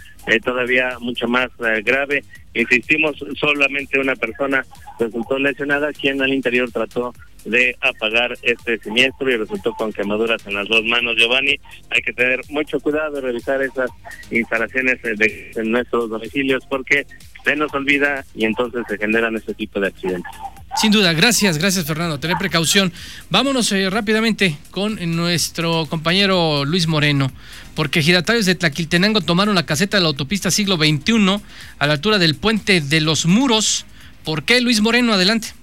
todavía 0.44 0.98
mucho 1.00 1.28
más 1.28 1.50
grave. 1.84 2.24
Insistimos, 2.54 3.18
solamente 3.38 4.00
una 4.00 4.16
persona 4.16 4.66
resultó 4.98 5.38
lesionada, 5.38 5.92
quien 5.92 6.22
al 6.22 6.34
interior 6.34 6.72
trató 6.72 7.14
de 7.46 7.76
apagar 7.82 8.38
este 8.42 8.78
siniestro 8.80 9.32
y 9.32 9.38
resultó 9.38 9.74
con 9.74 9.94
quemaduras 9.94 10.46
en 10.48 10.56
las 10.56 10.68
dos 10.68 10.84
manos. 10.84 11.16
Giovanni, 11.18 11.60
hay 11.90 12.02
que 12.02 12.14
tener 12.14 12.42
mucho 12.50 12.80
cuidado 12.80 13.16
de 13.16 13.22
revisar 13.22 13.62
esas 13.62 13.90
instalaciones 14.32 15.02
de, 15.02 15.52
en 15.56 15.72
nuestros 15.72 16.10
domicilios 16.10 16.66
porque 16.68 17.06
se 17.44 17.56
nos 17.56 17.74
olvida 17.74 18.26
y 18.36 18.46
entonces 18.46 18.84
se 18.90 18.98
generan 18.98 19.36
este 19.36 19.54
tipo 19.54 19.80
de 19.80 19.88
accidentes. 19.88 20.32
Sin 20.76 20.92
duda, 20.92 21.14
gracias, 21.14 21.58
gracias 21.58 21.86
Fernando. 21.86 22.20
Tener 22.20 22.38
precaución. 22.38 22.92
Vámonos 23.30 23.72
eh, 23.72 23.90
rápidamente 23.90 24.58
con 24.72 24.98
nuestro 25.16 25.86
compañero 25.86 26.66
Luis 26.66 26.88
Moreno, 26.88 27.32
porque 27.76 28.02
giratarios 28.02 28.46
de 28.46 28.56
Tlaquiltenango 28.56 29.22
tomaron 29.22 29.56
la 29.56 29.66
caseta 29.66 29.98
de 29.98 30.04
la 30.04 30.10
autopista 30.10 30.52
siglo 30.52 30.76
XXI 30.76 31.42
a 31.80 31.88
la 31.88 31.94
altura 31.94 32.18
del 32.18 32.36
puente 32.36 32.82
de 32.82 33.00
los 33.00 33.26
muros. 33.26 33.86
¿Por 34.26 34.44
qué, 34.44 34.60
Luis 34.60 34.82
Moreno? 34.82 35.14
Adelante. 35.14 35.54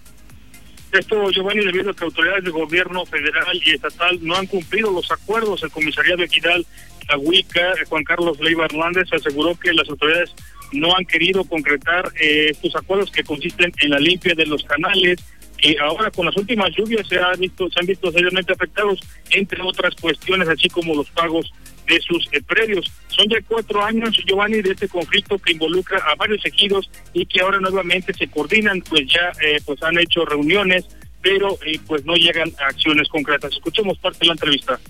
Esto, 0.93 1.31
Giovanni, 1.31 1.65
debido 1.65 1.91
a 1.91 1.95
que 1.95 2.05
autoridades 2.05 2.45
de 2.45 2.51
gobierno 2.51 3.07
federal 3.07 3.61
y 3.65 3.71
estatal 3.71 4.19
no 4.21 4.37
han 4.37 4.47
cumplido 4.47 4.91
los 4.91 5.11
acuerdos, 5.11 5.63
el 5.63 5.71
comisariado 5.71 6.19
de 6.19 6.25
Equidad, 6.25 6.61
la 7.09 7.19
UICA, 7.19 7.73
Juan 7.89 8.05
Carlos 8.05 8.39
Leiva 8.41 8.67
Hernández, 8.67 9.09
aseguró 9.11 9.59
que 9.59 9.73
las 9.73 9.89
autoridades 9.89 10.35
no 10.73 10.95
han 10.95 11.07
querido 11.07 11.45
concretar 11.45 12.13
eh, 12.21 12.49
estos 12.51 12.77
acuerdos 12.77 13.11
que 13.11 13.25
consisten 13.25 13.73
en 13.81 13.91
la 13.91 13.99
limpia 13.99 14.35
de 14.35 14.45
los 14.45 14.63
canales, 14.65 15.19
que 15.57 15.77
ahora 15.81 16.11
con 16.11 16.27
las 16.27 16.37
últimas 16.37 16.71
lluvias 16.77 17.07
se, 17.09 17.19
ha 17.19 17.33
visto, 17.33 17.71
se 17.71 17.81
han 17.81 17.87
visto 17.87 18.13
seriamente 18.13 18.53
afectados, 18.53 19.01
entre 19.31 19.63
otras 19.63 19.95
cuestiones, 19.95 20.47
así 20.49 20.69
como 20.69 20.95
los 20.95 21.11
pagos 21.11 21.53
de 21.87 22.01
sus 22.01 22.29
eh, 22.33 22.43
predios. 22.43 22.91
Son 23.09 23.29
ya 23.29 23.39
cuatro 23.47 23.83
años, 23.83 24.17
Giovanni, 24.27 24.63
de 24.63 24.73
este 24.73 24.89
conflicto 24.89 25.39
que 25.39 25.53
involucra 25.53 25.99
a 25.99 26.15
varios 26.15 26.45
ejidos 26.45 26.91
y 27.13 27.27
que 27.27 27.41
ahora 27.41 27.59
nuevamente 27.61 28.13
se 28.15 28.29
coordinan, 28.29 28.81
pues 28.83 29.03
ya 29.07 29.33
eh, 29.43 29.61
pues 29.65 29.83
han 29.83 29.99
hecho 29.99 30.25
reuniones, 30.25 30.87
pero 31.21 31.59
eh, 31.65 31.79
pues 31.87 32.05
no 32.05 32.15
llegan 32.15 32.53
a 32.61 32.69
acciones 32.69 33.09
concretas. 33.09 33.53
Escuchemos 33.53 33.99
parte 33.99 34.21
de 34.21 34.27
la 34.27 34.33
entrevista. 34.33 34.81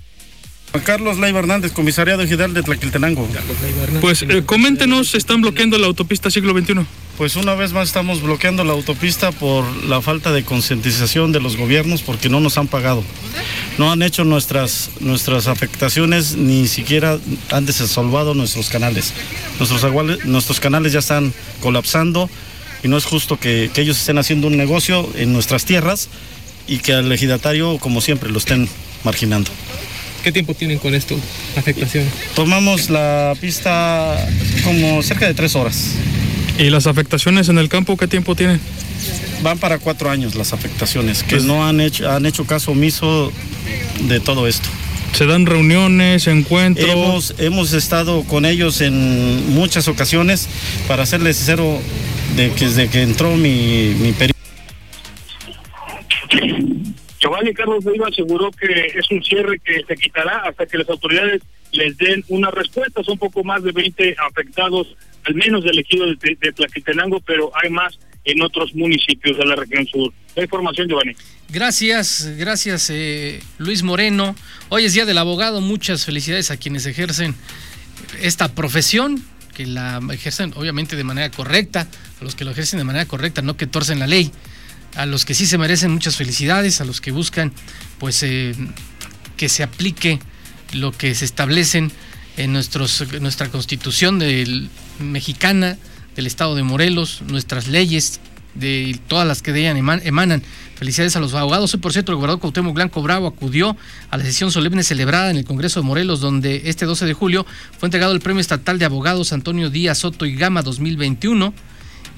Juan 0.73 0.85
Carlos 0.85 1.19
Leiva 1.19 1.39
Hernández, 1.41 1.73
comisariado 1.73 2.23
ejidal 2.23 2.55
de 2.55 2.63
Tlaquiltenango. 2.63 3.29
Pues 4.01 4.23
eh, 4.23 4.43
coméntenos, 4.45 5.15
¿están 5.15 5.43
bloqueando 5.43 5.77
la 5.79 5.87
autopista 5.87 6.31
siglo 6.31 6.59
XXI? 6.59 6.75
Pues 7.19 7.37
una 7.37 7.55
vez 7.55 7.75
más 7.75 7.89
estamos 7.89 8.23
bloqueando 8.23 8.65
la 8.65 8.73
autopista 8.73 9.33
por 9.33 9.65
la 9.85 10.01
falta 10.01 10.33
de 10.33 10.45
concientización 10.45 11.31
de 11.31 11.41
los 11.41 11.59
gobiernos 11.59 12.01
porque 12.01 12.31
no 12.31 12.41
nos 12.41 12.57
han 12.57 12.69
pagado. 12.69 13.05
No 13.77 13.93
han 13.93 14.01
hecho 14.03 14.25
nuestras, 14.25 14.91
nuestras 15.01 15.47
afectaciones, 15.47 16.37
ni 16.37 16.67
siquiera 16.69 17.19
han 17.51 17.67
desasolvado 17.67 18.33
nuestros 18.33 18.71
canales. 18.71 19.13
Nuestros, 19.59 19.85
aguales- 19.85 20.25
nuestros 20.25 20.59
canales 20.59 20.93
ya 20.95 21.01
están 21.01 21.35
colapsando 21.61 22.31
y 22.83 22.89
no 22.89 22.97
es 22.97 23.05
justo 23.05 23.39
que, 23.39 23.71
que 23.75 23.83
ellos 23.83 23.99
estén 23.99 24.17
haciendo 24.17 24.47
un 24.47 24.57
negocio 24.57 25.07
en 25.17 25.35
nuestras 25.35 25.67
tierras 25.67 26.09
y 26.67 26.79
que 26.79 26.95
al 26.95 27.13
ejidatario, 27.13 27.77
como 27.79 28.01
siempre, 28.01 28.31
lo 28.31 28.39
estén 28.39 28.69
marginando. 29.05 29.51
¿Qué 30.23 30.31
tiempo 30.31 30.55
tienen 30.55 30.79
con 30.79 30.95
esto, 30.95 31.19
afectación? 31.57 32.05
Tomamos 32.35 32.91
la 32.91 33.35
pista 33.41 34.17
como 34.63 35.03
cerca 35.03 35.27
de 35.27 35.35
tres 35.35 35.57
horas. 35.57 35.95
¿Y 36.59 36.71
las 36.71 36.87
afectaciones 36.87 37.49
en 37.49 37.59
el 37.59 37.69
campo 37.69 37.97
qué 37.97 38.07
tiempo 38.07 38.37
tienen? 38.37 38.61
Van 39.43 39.59
para 39.59 39.79
cuatro 39.79 40.11
años 40.11 40.37
las 40.37 40.53
afectaciones, 40.53 41.25
que 41.25 41.41
no 41.41 41.67
han 41.67 41.81
hecho, 41.81 42.09
han 42.09 42.25
hecho 42.27 42.47
caso 42.47 42.71
omiso 42.71 43.33
de 44.07 44.21
todo 44.21 44.47
esto. 44.47 44.69
¿Se 45.13 45.27
dan 45.27 45.45
reuniones, 45.45 46.27
encuentros? 46.27 46.89
Hemos, 46.89 47.35
hemos 47.39 47.73
estado 47.73 48.23
con 48.23 48.45
ellos 48.45 48.81
en 48.81 49.53
muchas 49.55 49.89
ocasiones, 49.89 50.49
para 50.87 51.05
serles 51.05 51.37
sincero, 51.37 51.81
de 52.37 52.51
que 52.53 52.67
desde 52.67 52.89
que 52.89 53.03
entró 53.03 53.37
mi, 53.37 53.95
mi 53.99 54.13
periodo. 54.13 54.33
Giovanni 57.43 57.55
Carlos 57.55 57.85
Leiva 57.85 58.09
aseguró 58.09 58.51
que 58.53 58.93
es 58.95 59.11
un 59.11 59.23
cierre 59.23 59.59
que 59.59 59.83
se 59.87 59.97
quitará 59.97 60.43
hasta 60.49 60.67
que 60.67 60.79
las 60.79 60.89
autoridades 60.89 61.43
les 61.73 61.97
den 61.97 62.25
una 62.29 62.51
respuesta. 62.51 63.03
Son 63.03 63.19
poco 63.19 63.43
más 63.43 63.63
de 63.63 63.73
20 63.73 64.17
afectados, 64.31 64.87
al 65.25 65.35
menos 65.35 65.65
del 65.65 65.79
ejido 65.79 66.07
de, 66.07 66.37
de 66.41 66.53
Tlaquiltenango, 66.53 67.21
pero 67.21 67.51
hay 67.61 67.71
más 67.71 67.99
en 68.25 68.41
otros 68.43 68.75
municipios 68.75 69.37
de 69.37 69.45
la 69.45 69.57
región 69.57 69.87
sur. 69.87 70.13
La 70.37 70.45
información, 70.45 70.89
Giovanni. 70.89 71.15
Gracias, 71.49 72.33
gracias 72.39 72.89
eh, 72.91 73.41
Luis 73.59 73.83
Moreno. 73.83 74.37
Hoy 74.69 74.85
es 74.85 74.95
Día 74.95 75.05
del 75.05 75.19
Abogado, 75.19 75.61
muchas 75.61 76.05
felicidades 76.07 76.51
a 76.51 76.57
quienes 76.57 76.87
ejercen 76.87 77.35
esta 78.21 78.55
profesión, 78.55 79.23
que 79.55 79.67
la 79.67 80.01
ejercen 80.13 80.53
obviamente 80.55 80.95
de 80.95 81.05
manera 81.05 81.31
correcta, 81.31 81.89
a 82.21 82.25
los 82.25 82.37
que 82.37 82.45
lo 82.45 82.53
ejercen 82.53 82.79
de 82.79 82.85
manera 82.85 83.07
correcta, 83.07 83.43
no 83.43 83.57
que 83.57 83.67
torcen 83.67 83.99
la 83.99 84.07
ley, 84.07 84.31
a 84.97 85.07
los 85.07 85.25
que 85.25 85.35
sí 85.35 85.47
se 85.47 85.59
merecen 85.59 85.91
muchas 85.91 86.17
felicidades, 86.17 86.81
a 86.81 86.85
los 86.85 87.01
que 87.01 87.13
buscan 87.13 87.53
pues 87.99 88.23
eh, 88.23 88.55
que 89.37 89.49
se 89.49 89.63
aplique 89.63 90.19
lo 90.73 90.93
que 90.93 91.15
se 91.15 91.25
establecen 91.25 91.91
en 92.37 92.53
nuestros, 92.53 93.05
nuestra 93.21 93.49
constitución 93.51 94.19
mexicana, 94.99 95.77
del 96.17 96.27
estado 96.27 96.55
de 96.55 96.63
Morelos, 96.63 97.23
nuestras 97.27 97.69
leyes, 97.69 98.21
de 98.55 98.99
todas 99.09 99.27
las 99.27 99.41
que 99.41 99.53
de 99.53 99.61
ella 99.61 99.73
eman- 99.75 100.03
emanan. 100.05 100.43
Felicidades 100.77 101.17
a 101.17 101.21
los 101.21 101.33
abogados. 101.33 101.73
Hoy, 101.73 101.81
por 101.81 101.93
cierto, 101.93 102.13
el 102.13 102.17
gobernador 102.17 102.41
Cuauhtémoc 102.41 102.75
Blanco 102.75 103.01
Bravo 103.03 103.27
acudió 103.29 103.77
a 104.11 104.17
la 104.19 104.25
sesión 104.25 104.51
solemne 104.53 104.83
celebrada 104.83 105.31
en 105.31 105.37
el 105.37 105.45
Congreso 105.45 105.81
de 105.81 105.87
Morelos, 105.87 106.21
donde 106.21 106.63
este 106.67 106.85
12 106.85 107.07
de 107.07 107.15
julio 107.15 107.47
fue 107.79 107.87
entregado 107.87 108.13
el 108.13 108.21
Premio 108.21 108.41
Estatal 108.41 108.79
de 108.79 108.85
Abogados 108.85 109.33
Antonio 109.33 109.71
Díaz 109.71 109.99
Soto 109.99 110.27
y 110.27 110.35
Gama 110.35 110.61
2021. 110.63 111.55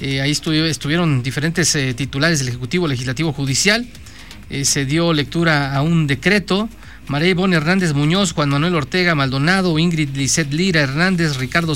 Eh, 0.00 0.20
ahí 0.20 0.33
estu- 0.33 0.52
estuvieron 0.52 1.22
diferentes 1.22 1.74
eh, 1.76 1.94
titulares 1.94 2.38
del 2.40 2.48
Ejecutivo, 2.48 2.88
Legislativo, 2.88 3.33
Judicial. 3.33 3.87
Eh, 4.50 4.64
se 4.64 4.85
dio 4.85 5.12
lectura 5.12 5.74
a 5.74 5.83
un 5.83 6.07
decreto. 6.07 6.68
María 7.07 7.28
Ivonne 7.30 7.57
Hernández 7.57 7.92
Muñoz, 7.92 8.33
Juan 8.33 8.48
Manuel 8.48 8.74
Ortega 8.74 9.14
Maldonado, 9.14 9.78
Ingrid 9.78 10.16
Lisset 10.16 10.52
Lira 10.52 10.80
Hernández, 10.80 11.37
Ricardo 11.37 11.74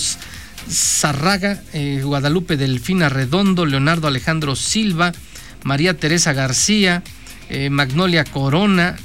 Zarraga, 0.71 1.63
Guadalupe 2.03 2.57
Delfina 2.57 3.09
Redondo, 3.11 3.67
Leonardo 3.67 4.09
Alejandro 4.09 4.57
Silva, 4.57 5.13
María 5.65 5.95
Teresa 5.99 6.33
García, 6.33 7.03
Magnolia 7.71 8.25
Corona, 8.25 8.97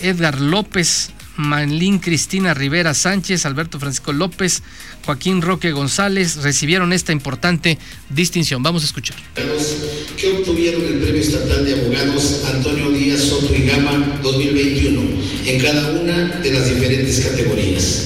Edgar 0.00 0.40
López, 0.40 1.10
Manlín 1.38 2.00
Cristina 2.00 2.52
Rivera 2.52 2.94
Sánchez, 2.94 3.46
Alberto 3.46 3.78
Francisco 3.78 4.12
López, 4.12 4.62
Joaquín 5.06 5.40
Roque 5.40 5.70
González 5.70 6.42
recibieron 6.42 6.92
esta 6.92 7.12
importante 7.12 7.78
distinción. 8.10 8.62
Vamos 8.62 8.82
a 8.82 8.86
escuchar. 8.86 9.16
Que 10.16 10.32
obtuvieron 10.32 10.82
el 10.84 10.98
Premio 10.98 11.22
Estatal 11.22 11.64
de 11.64 11.80
Abogados 11.80 12.42
Antonio 12.52 12.90
Díaz 12.90 13.20
Soto 13.20 13.54
y 13.54 13.62
Gama 13.62 14.18
2021 14.22 15.00
en 15.46 15.60
cada 15.60 15.92
una 15.92 16.26
de 16.42 16.52
las 16.52 16.68
diferentes 16.68 17.20
categorías. 17.20 18.04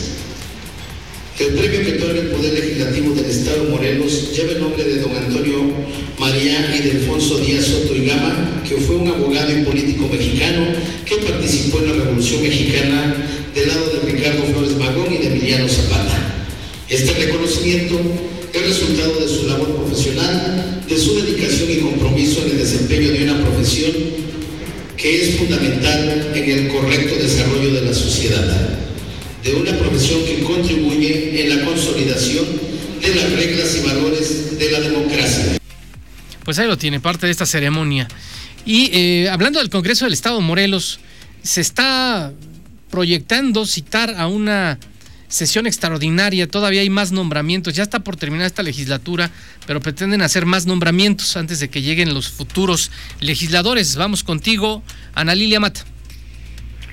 El 1.39 1.55
premio 1.55 1.83
que 1.83 1.93
otorga 1.97 2.21
el 2.21 2.29
Poder 2.29 2.53
Legislativo 2.53 3.15
del 3.15 3.25
Estado 3.25 3.65
de 3.65 3.71
Morelos 3.71 4.37
lleva 4.37 4.53
el 4.53 4.61
nombre 4.61 4.85
de 4.85 5.01
don 5.01 5.17
Antonio 5.17 5.73
María 6.19 6.71
Alfonso 6.71 7.39
Díaz 7.39 7.65
Soto 7.65 7.97
y 7.97 8.07
Gama, 8.07 8.42
que 8.75 8.81
fue 8.81 8.97
un 8.97 9.09
abogado 9.09 9.53
y 9.53 9.65
político 9.65 10.09
mexicano 10.09 10.67
que 11.05 11.17
participó 11.17 11.81
en 11.81 11.89
la 11.89 12.05
Revolución 12.05 12.43
Mexicana 12.43 13.15
del 13.55 13.69
lado 13.69 13.87
de 13.91 14.13
Ricardo 14.13 14.45
Flores 14.45 14.77
Magón 14.77 15.13
y 15.13 15.19
de 15.19 15.27
Emiliano 15.27 15.69
Zapata. 15.69 16.47
Este 16.89 17.13
reconocimiento 17.13 18.01
es 18.53 18.63
resultado 18.63 19.21
de 19.21 19.29
su 19.29 19.47
labor 19.47 19.77
profesional, 19.77 20.83
de 20.89 20.99
su 20.99 21.15
dedicación 21.23 21.71
y 21.71 21.77
compromiso 21.77 22.43
en 22.45 22.53
el 22.53 22.59
desempeño 22.59 23.13
de 23.13 23.25
una 23.25 23.45
profesión 23.45 23.93
que 24.97 25.23
es 25.23 25.37
fundamental 25.37 26.33
en 26.35 26.51
el 26.51 26.69
correcto 26.69 27.17
desarrollo 27.17 27.75
de 27.75 27.83
la 27.83 27.95
sociedad 27.95 28.79
de 29.43 29.55
una 29.55 29.77
profesión 29.77 30.25
que 30.25 30.43
contribuye 30.45 31.43
en 31.43 31.57
la 31.57 31.65
consolidación 31.65 32.47
de 33.03 33.15
las 33.17 33.33
reglas 33.33 33.77
y 33.77 33.87
valores 33.87 34.59
de 34.59 34.71
la 34.71 34.81
democracia. 34.81 35.59
Pues 36.45 36.59
ahí 36.59 36.69
lo 36.69 36.79
tiene, 36.79 37.01
parte 37.01 37.27
de 37.27 37.33
esta 37.33 37.47
ceremonia. 37.47 38.09
Y 38.65 38.91
eh, 38.93 39.29
hablando 39.31 39.59
del 39.59 39.71
Congreso 39.71 40.05
del 40.05 40.15
Estado 40.15 40.37
de 40.37 40.43
Morelos, 40.43 41.01
se 41.43 41.61
está 41.61 42.33
proyectando 42.91 43.67
citar 43.67 44.15
a 44.17 44.29
una 44.29 44.79
sesión 45.29 45.67
extraordinaria, 45.67 46.47
todavía 46.47 46.83
hay 46.83 46.91
más 46.91 47.11
nombramientos, 47.11 47.75
ya 47.75 47.83
está 47.83 48.01
por 48.01 48.17
terminar 48.17 48.47
esta 48.47 48.63
legislatura, 48.63 49.31
pero 49.67 49.81
pretenden 49.81 50.21
hacer 50.21 50.45
más 50.45 50.67
nombramientos 50.67 51.37
antes 51.39 51.59
de 51.59 51.71
que 51.71 51.81
lleguen 51.81 52.13
los 52.13 52.29
futuros 52.29 52.91
legisladores. 53.21 53.97
Vamos 53.97 54.23
contigo, 54.23 54.83
Ana 55.15 55.35
Lilia 55.35 55.59
Mata. 55.59 55.81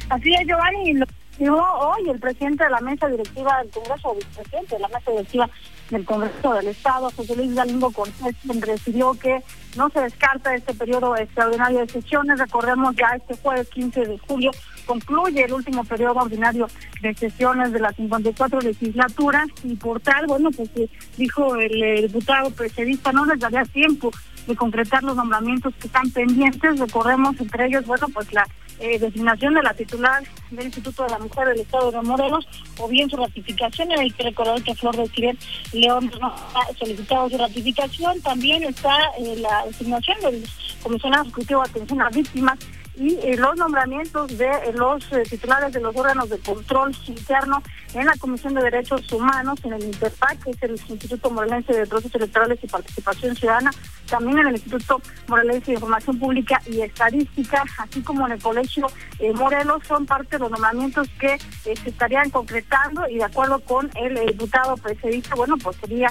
Así 0.09 0.31
es, 0.33 0.47
Giovanni 0.47 1.03
hoy 1.47 2.09
el 2.09 2.19
presidente 2.19 2.63
de 2.63 2.69
la 2.69 2.81
mesa 2.81 3.07
directiva 3.07 3.57
del 3.61 3.71
Congreso, 3.71 4.11
el 4.13 4.17
vicepresidente 4.17 4.75
de 4.75 4.81
la 4.81 4.87
mesa 4.87 5.11
directiva 5.11 5.49
del 5.89 6.05
Congreso 6.05 6.53
del 6.53 6.67
Estado, 6.67 7.11
José 7.15 7.35
Luis 7.35 7.53
Galindo 7.55 7.89
Cortés, 7.91 8.35
quien 8.41 8.61
recibió 8.61 9.13
que 9.13 9.43
no 9.75 9.89
se 9.89 10.01
descarta 10.01 10.55
este 10.55 10.73
periodo 10.73 11.15
extraordinario 11.15 11.79
de 11.79 11.89
sesiones. 11.89 12.39
Recordemos 12.39 12.95
ya 12.95 13.15
este 13.15 13.35
jueves 13.41 13.69
15 13.69 14.01
de 14.01 14.17
julio 14.19 14.51
concluye 14.85 15.43
el 15.43 15.53
último 15.53 15.83
periodo 15.83 16.21
ordinario 16.21 16.67
de 17.01 17.13
sesiones 17.13 17.71
de 17.71 17.79
la 17.79 17.93
54 17.93 18.59
legislatura 18.61 19.45
y 19.63 19.75
por 19.75 19.99
tal, 19.99 20.25
bueno, 20.25 20.49
pues 20.49 20.69
eh, 20.75 20.89
dijo 21.15 21.55
el, 21.55 22.01
diputado 22.07 22.49
presidista, 22.49 23.11
no 23.11 23.25
les 23.25 23.39
daría 23.39 23.63
tiempo 23.65 24.09
de 24.47 24.55
concretar 24.55 25.03
los 25.03 25.15
nombramientos 25.15 25.73
que 25.75 25.87
están 25.87 26.09
pendientes. 26.11 26.79
Recordemos 26.79 27.39
entre 27.39 27.67
ellos, 27.67 27.85
bueno, 27.85 28.07
pues 28.13 28.31
la 28.33 28.47
eh, 28.79 28.97
designación 28.97 29.53
de 29.53 29.61
la 29.61 29.73
titular 29.73 30.23
del 30.51 30.65
Instituto 30.65 31.03
de 31.03 31.09
la 31.09 31.19
Mujer 31.19 31.49
del 31.49 31.59
Estado 31.59 31.91
de 31.91 32.01
Morelos 32.01 32.47
o 32.77 32.87
bien 32.87 33.09
su 33.09 33.17
ratificación. 33.17 33.91
Hay 33.91 34.09
que 34.11 34.23
recordar 34.23 34.61
que 34.63 34.73
Flor 34.73 34.95
de 34.95 35.07
Ciret 35.09 35.37
León 35.73 36.09
no 36.19 36.27
ha 36.27 36.77
solicitado 36.77 37.29
su 37.29 37.37
ratificación. 37.37 38.21
También 38.21 38.63
está 38.63 38.95
eh, 39.19 39.35
la 39.37 39.65
designación 39.65 40.17
del 40.21 40.47
Comisionado 40.81 41.23
Ejecutivo 41.23 41.61
de 41.61 41.69
Atención 41.69 42.01
a 42.01 42.09
Víctimas 42.09 42.59
y 42.99 43.17
eh, 43.23 43.37
los 43.37 43.55
nombramientos 43.55 44.37
de 44.37 44.45
eh, 44.45 44.73
los 44.75 45.09
eh, 45.13 45.23
titulares 45.23 45.71
de 45.71 45.79
los 45.79 45.95
órganos 45.95 46.29
de 46.29 46.37
control 46.39 46.93
interno 47.07 47.63
en 47.93 48.05
la 48.05 48.13
Comisión 48.17 48.53
de 48.53 48.61
Derechos 48.61 49.09
Humanos, 49.13 49.57
en 49.63 49.73
el 49.73 49.83
INTERPAC, 49.85 50.43
que 50.43 50.51
es 50.51 50.61
el 50.63 50.71
Instituto 50.71 51.31
Morelense 51.31 51.71
de 51.71 51.87
Procesos 51.87 52.15
Electorales 52.15 52.59
y 52.61 52.67
Participación 52.67 53.37
Ciudadana, 53.37 53.71
también 54.09 54.39
en 54.39 54.47
el 54.49 54.55
Instituto 54.55 55.01
Morelense 55.27 55.67
de 55.67 55.75
Información 55.75 56.19
Pública 56.19 56.61
y 56.65 56.81
Estadística, 56.81 57.63
así 57.77 58.01
como 58.01 58.27
en 58.27 58.33
el 58.33 58.41
Colegio 58.41 58.87
Morelos, 59.33 59.81
son 59.87 60.05
parte 60.05 60.35
de 60.35 60.39
los 60.39 60.51
nombramientos 60.51 61.07
que 61.19 61.37
se 61.63 61.71
estarían 61.71 62.29
concretando 62.29 63.07
y 63.07 63.15
de 63.15 63.23
acuerdo 63.23 63.59
con 63.61 63.89
el 63.95 64.27
diputado 64.27 64.75
presidente, 64.75 65.29
bueno, 65.35 65.55
pues 65.57 65.77
sería 65.77 66.09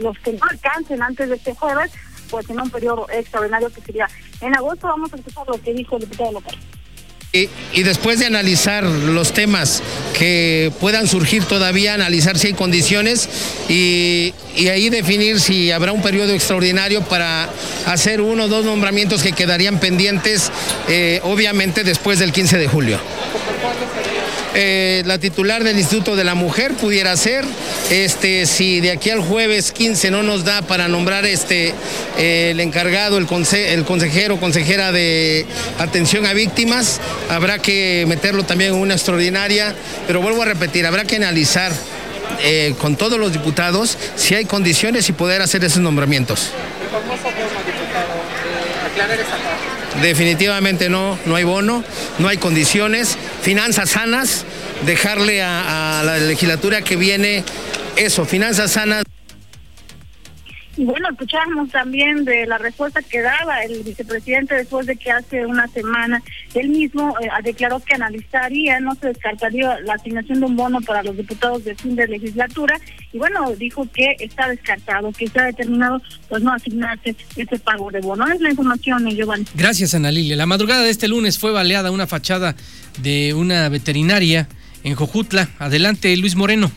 los 0.00 0.18
que 0.18 0.32
no 0.32 0.40
alcancen 0.50 1.02
antes 1.02 1.28
de 1.28 1.36
este 1.36 1.54
jueves, 1.54 1.92
pues 2.30 2.48
en 2.48 2.60
un 2.60 2.70
periodo 2.70 3.06
extraordinario 3.12 3.70
que 3.70 3.80
sería 3.80 4.08
en 4.40 4.54
agosto. 4.54 4.86
Vamos 4.86 5.12
a 5.12 5.16
escuchar 5.16 5.46
lo 5.48 5.60
que 5.60 5.74
dijo 5.74 5.96
el 5.96 6.02
diputado 6.02 6.32
local. 6.32 6.56
Y, 7.32 7.48
después 7.84 8.18
de 8.18 8.26
analizar 8.26 8.82
los 8.82 9.32
temas 9.32 9.84
que 10.18 10.72
puedan 10.80 11.06
surgir 11.06 11.44
todavía, 11.44 11.94
analizar 11.94 12.36
si 12.36 12.48
hay 12.48 12.54
condiciones 12.54 13.28
y, 13.68 14.34
ahí 14.68 14.90
definir 14.90 15.38
si 15.38 15.70
habrá 15.70 15.92
un 15.92 16.02
periodo 16.02 16.32
extraordinario 16.32 17.02
para 17.02 17.48
hacer 17.86 18.20
uno 18.20 18.44
o 18.44 18.48
dos 18.48 18.64
nombramientos 18.64 19.22
que 19.22 19.30
quedarían 19.30 19.78
pendientes, 19.78 20.50
eh, 20.88 21.20
obviamente 21.22 21.84
después 21.84 22.18
del 22.18 22.32
15 22.32 22.58
de 22.58 22.66
julio. 22.66 22.98
Eh, 24.54 25.02
la 25.06 25.18
titular 25.18 25.62
del 25.62 25.78
Instituto 25.78 26.16
de 26.16 26.24
la 26.24 26.34
Mujer 26.34 26.74
pudiera 26.74 27.16
ser, 27.16 27.44
este, 27.90 28.46
si 28.46 28.80
de 28.80 28.90
aquí 28.90 29.10
al 29.10 29.20
jueves 29.20 29.70
15 29.70 30.10
no 30.10 30.24
nos 30.24 30.44
da 30.44 30.62
para 30.62 30.88
nombrar 30.88 31.24
este, 31.24 31.72
eh, 32.18 32.48
el 32.50 32.58
encargado, 32.58 33.16
el, 33.18 33.28
el 33.52 33.84
consejero, 33.84 34.40
consejera 34.40 34.90
de 34.90 35.46
atención 35.78 36.26
a 36.26 36.32
víctimas, 36.32 37.00
habrá 37.28 37.60
que 37.60 38.04
meterlo 38.08 38.42
también 38.42 38.74
en 38.74 38.80
una 38.80 38.94
extraordinaria, 38.94 39.74
pero 40.08 40.20
vuelvo 40.20 40.42
a 40.42 40.46
repetir, 40.46 40.84
habrá 40.84 41.04
que 41.04 41.16
analizar 41.16 41.72
eh, 42.42 42.74
con 42.80 42.96
todos 42.96 43.18
los 43.20 43.32
diputados 43.32 43.98
si 44.16 44.34
hay 44.34 44.46
condiciones 44.46 45.08
y 45.08 45.12
poder 45.12 45.42
hacer 45.42 45.62
esos 45.64 45.80
nombramientos. 45.80 46.50
Definitivamente 50.02 50.88
no, 50.88 51.18
no 51.26 51.34
hay 51.34 51.44
bono, 51.44 51.84
no 52.18 52.28
hay 52.28 52.38
condiciones, 52.38 53.18
finanzas 53.42 53.90
sanas, 53.90 54.44
dejarle 54.86 55.42
a, 55.42 56.02
la 56.04 56.18
legislatura 56.18 56.82
que 56.82 56.96
viene 56.96 57.44
eso, 57.96 58.24
finanzas 58.24 58.70
sanas. 58.72 59.04
Y 60.80 60.84
bueno, 60.84 61.10
escuchamos 61.10 61.68
también 61.68 62.24
de 62.24 62.46
la 62.46 62.56
respuesta 62.56 63.02
que 63.02 63.20
daba 63.20 63.62
el 63.64 63.82
vicepresidente 63.82 64.54
después 64.54 64.86
de 64.86 64.96
que 64.96 65.10
hace 65.10 65.44
una 65.44 65.68
semana 65.68 66.22
él 66.54 66.70
mismo 66.70 67.14
eh, 67.20 67.28
declaró 67.44 67.80
que 67.80 67.96
analizaría, 67.96 68.80
no 68.80 68.94
se 68.94 69.08
descartaría 69.08 69.78
la 69.80 69.92
asignación 69.92 70.40
de 70.40 70.46
un 70.46 70.56
bono 70.56 70.80
para 70.80 71.02
los 71.02 71.14
diputados 71.18 71.64
de 71.64 71.74
fin 71.74 71.96
de 71.96 72.08
legislatura 72.08 72.80
y 73.12 73.18
bueno, 73.18 73.54
dijo 73.56 73.86
que 73.92 74.16
está 74.20 74.48
descartado, 74.48 75.12
que 75.12 75.26
está 75.26 75.44
determinado 75.44 76.00
pues 76.30 76.42
no 76.42 76.50
asignarse 76.50 77.14
ese 77.36 77.58
pago 77.58 77.90
de 77.90 78.00
bono. 78.00 78.26
Es 78.32 78.40
la 78.40 78.48
información, 78.48 79.06
Giovanni. 79.10 79.44
Gracias, 79.54 79.92
Ana 79.92 80.10
Lilia. 80.10 80.34
La 80.34 80.46
madrugada 80.46 80.82
de 80.82 80.88
este 80.88 81.08
lunes 81.08 81.38
fue 81.38 81.52
baleada 81.52 81.90
una 81.90 82.06
fachada 82.06 82.56
de 83.02 83.34
una 83.34 83.68
veterinaria 83.68 84.48
en 84.82 84.94
Jojutla. 84.94 85.50
Adelante, 85.58 86.16
Luis 86.16 86.36
Moreno. 86.36 86.72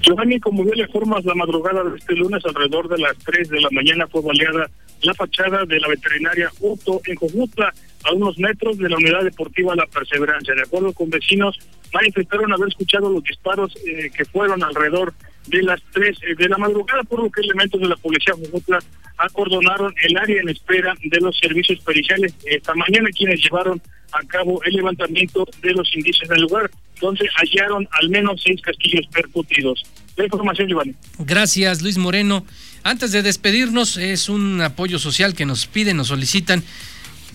Giovanni, 0.00 0.40
como 0.40 0.64
bien 0.64 0.78
le 0.78 0.88
formas, 0.88 1.24
la 1.24 1.34
madrugada 1.34 1.84
de 1.84 1.96
este 1.96 2.14
lunes, 2.14 2.44
alrededor 2.44 2.88
de 2.88 2.98
las 2.98 3.16
3 3.18 3.48
de 3.48 3.60
la 3.60 3.68
mañana, 3.70 4.06
fue 4.06 4.22
baleada 4.22 4.68
la 5.02 5.14
fachada 5.14 5.64
de 5.64 5.78
la 5.78 5.88
veterinaria 5.88 6.50
Uto 6.60 7.00
en 7.06 7.16
Cojutla, 7.16 7.72
a 8.04 8.12
unos 8.12 8.38
metros 8.38 8.78
de 8.78 8.88
la 8.88 8.96
unidad 8.96 9.24
deportiva 9.24 9.74
La 9.74 9.86
Perseverancia. 9.86 10.54
De 10.54 10.62
acuerdo 10.62 10.92
con 10.92 11.10
vecinos, 11.10 11.58
manifestaron 11.92 12.52
haber 12.52 12.68
escuchado 12.68 13.10
los 13.10 13.22
disparos 13.22 13.74
eh, 13.84 14.10
que 14.16 14.24
fueron 14.24 14.62
alrededor 14.62 15.12
de 15.48 15.62
las 15.62 15.82
3 15.92 16.18
eh, 16.22 16.34
de 16.36 16.48
la 16.48 16.58
madrugada, 16.58 17.02
por 17.04 17.22
lo 17.22 17.30
que 17.30 17.40
elementos 17.40 17.80
de 17.80 17.88
la 17.88 17.96
policía 17.96 18.34
Jojutla 18.34 18.78
acordonaron 19.18 19.94
el 20.02 20.16
área 20.16 20.40
en 20.40 20.48
espera 20.48 20.94
de 21.02 21.20
los 21.20 21.38
servicios 21.38 21.80
periciales. 21.80 22.34
Esta 22.44 22.74
mañana 22.74 23.08
quienes 23.16 23.42
llevaron 23.42 23.80
a 24.18 24.26
cabo 24.26 24.62
el 24.64 24.74
levantamiento 24.74 25.46
de 25.62 25.72
los 25.72 25.94
indicios 25.94 26.28
del 26.28 26.42
lugar, 26.42 26.70
donde 27.00 27.28
hallaron 27.36 27.88
al 28.00 28.08
menos 28.08 28.40
seis 28.44 28.60
castillos 28.60 29.06
percutidos. 29.12 29.82
La 30.16 30.24
información, 30.24 30.68
Giovanni. 30.68 30.94
Gracias, 31.18 31.82
Luis 31.82 31.98
Moreno. 31.98 32.46
Antes 32.82 33.12
de 33.12 33.22
despedirnos, 33.22 33.96
es 33.96 34.28
un 34.28 34.60
apoyo 34.62 34.98
social 34.98 35.34
que 35.34 35.44
nos 35.44 35.66
piden, 35.66 35.96
nos 35.96 36.08
solicitan 36.08 36.62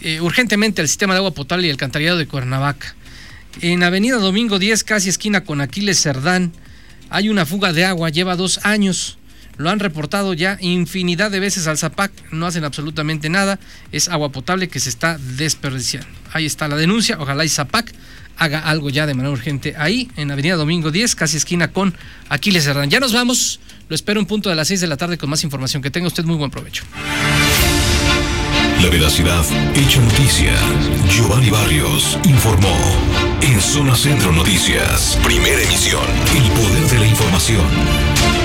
eh, 0.02 0.20
urgentemente 0.22 0.82
al 0.82 0.88
sistema 0.88 1.14
de 1.14 1.20
agua 1.20 1.32
potable 1.32 1.68
y 1.68 1.70
alcantarillado 1.70 2.18
de 2.18 2.28
Cuernavaca. 2.28 2.96
En 3.60 3.84
Avenida 3.84 4.18
Domingo 4.18 4.60
10, 4.60 4.84
casi 4.84 5.10
esquina 5.10 5.44
con 5.44 5.62
Aquiles 5.62 6.02
Cerdán, 6.02 6.54
hay 7.10 7.30
una 7.30 7.46
fuga 7.46 7.74
de 7.74 7.84
agua, 7.84 8.10
lleva 8.10 8.38
dos 8.38 8.66
años. 8.66 9.18
Lo 9.58 9.70
han 9.70 9.80
reportado 9.80 10.34
ya 10.34 10.58
infinidad 10.60 11.32
de 11.32 11.40
veces 11.40 11.68
al 11.68 11.78
ZAPAC, 11.78 12.12
no 12.32 12.46
hacen 12.46 12.64
absolutamente 12.64 13.30
nada. 13.30 13.60
Es 13.92 14.10
agua 14.10 14.32
potable 14.32 14.68
que 14.70 14.80
se 14.80 14.90
está 14.90 15.18
desperdiciando. 15.38 16.10
Ahí 16.34 16.46
está 16.46 16.68
la 16.68 16.76
denuncia, 16.78 17.18
ojalá 17.20 17.46
y 17.46 17.50
ZAPAC 17.50 17.94
haga 18.38 18.60
algo 18.60 18.90
ya 18.90 19.06
de 19.06 19.14
manera 19.14 19.32
urgente 19.32 19.76
ahí 19.78 20.10
en 20.16 20.32
Avenida 20.32 20.56
Domingo 20.56 20.90
10, 20.90 21.16
casi 21.16 21.38
esquina 21.38 21.72
con 21.72 21.94
Aquiles 22.30 22.64
Cerdán. 22.64 22.90
Ya 22.90 23.00
nos 23.00 23.14
vamos, 23.14 23.60
lo 23.88 23.96
espero 23.96 24.20
un 24.20 24.26
punto 24.26 24.50
de 24.50 24.56
las 24.56 24.68
6 24.68 24.82
de 24.82 24.88
la 24.88 24.98
tarde 24.98 25.18
con 25.18 25.30
más 25.30 25.44
información. 25.44 25.82
Que 25.84 25.92
tenga 25.92 26.08
usted 26.08 26.24
muy 26.24 26.38
buen 26.38 26.50
provecho. 26.50 26.84
La 28.82 28.90
veracidad 28.90 29.46
hecha 29.76 30.02
noticia. 30.02 30.54
Giovanni 31.08 31.52
Barrios 31.52 32.18
informó. 32.24 32.76
En 33.42 33.62
Zona 33.62 33.96
Centro 33.96 34.32
Noticias, 34.32 35.20
primera 35.24 35.62
emisión. 35.62 36.02
El 36.36 36.50
poder 36.52 36.90
de 36.90 37.00
la 37.00 37.06
información. 37.06 38.41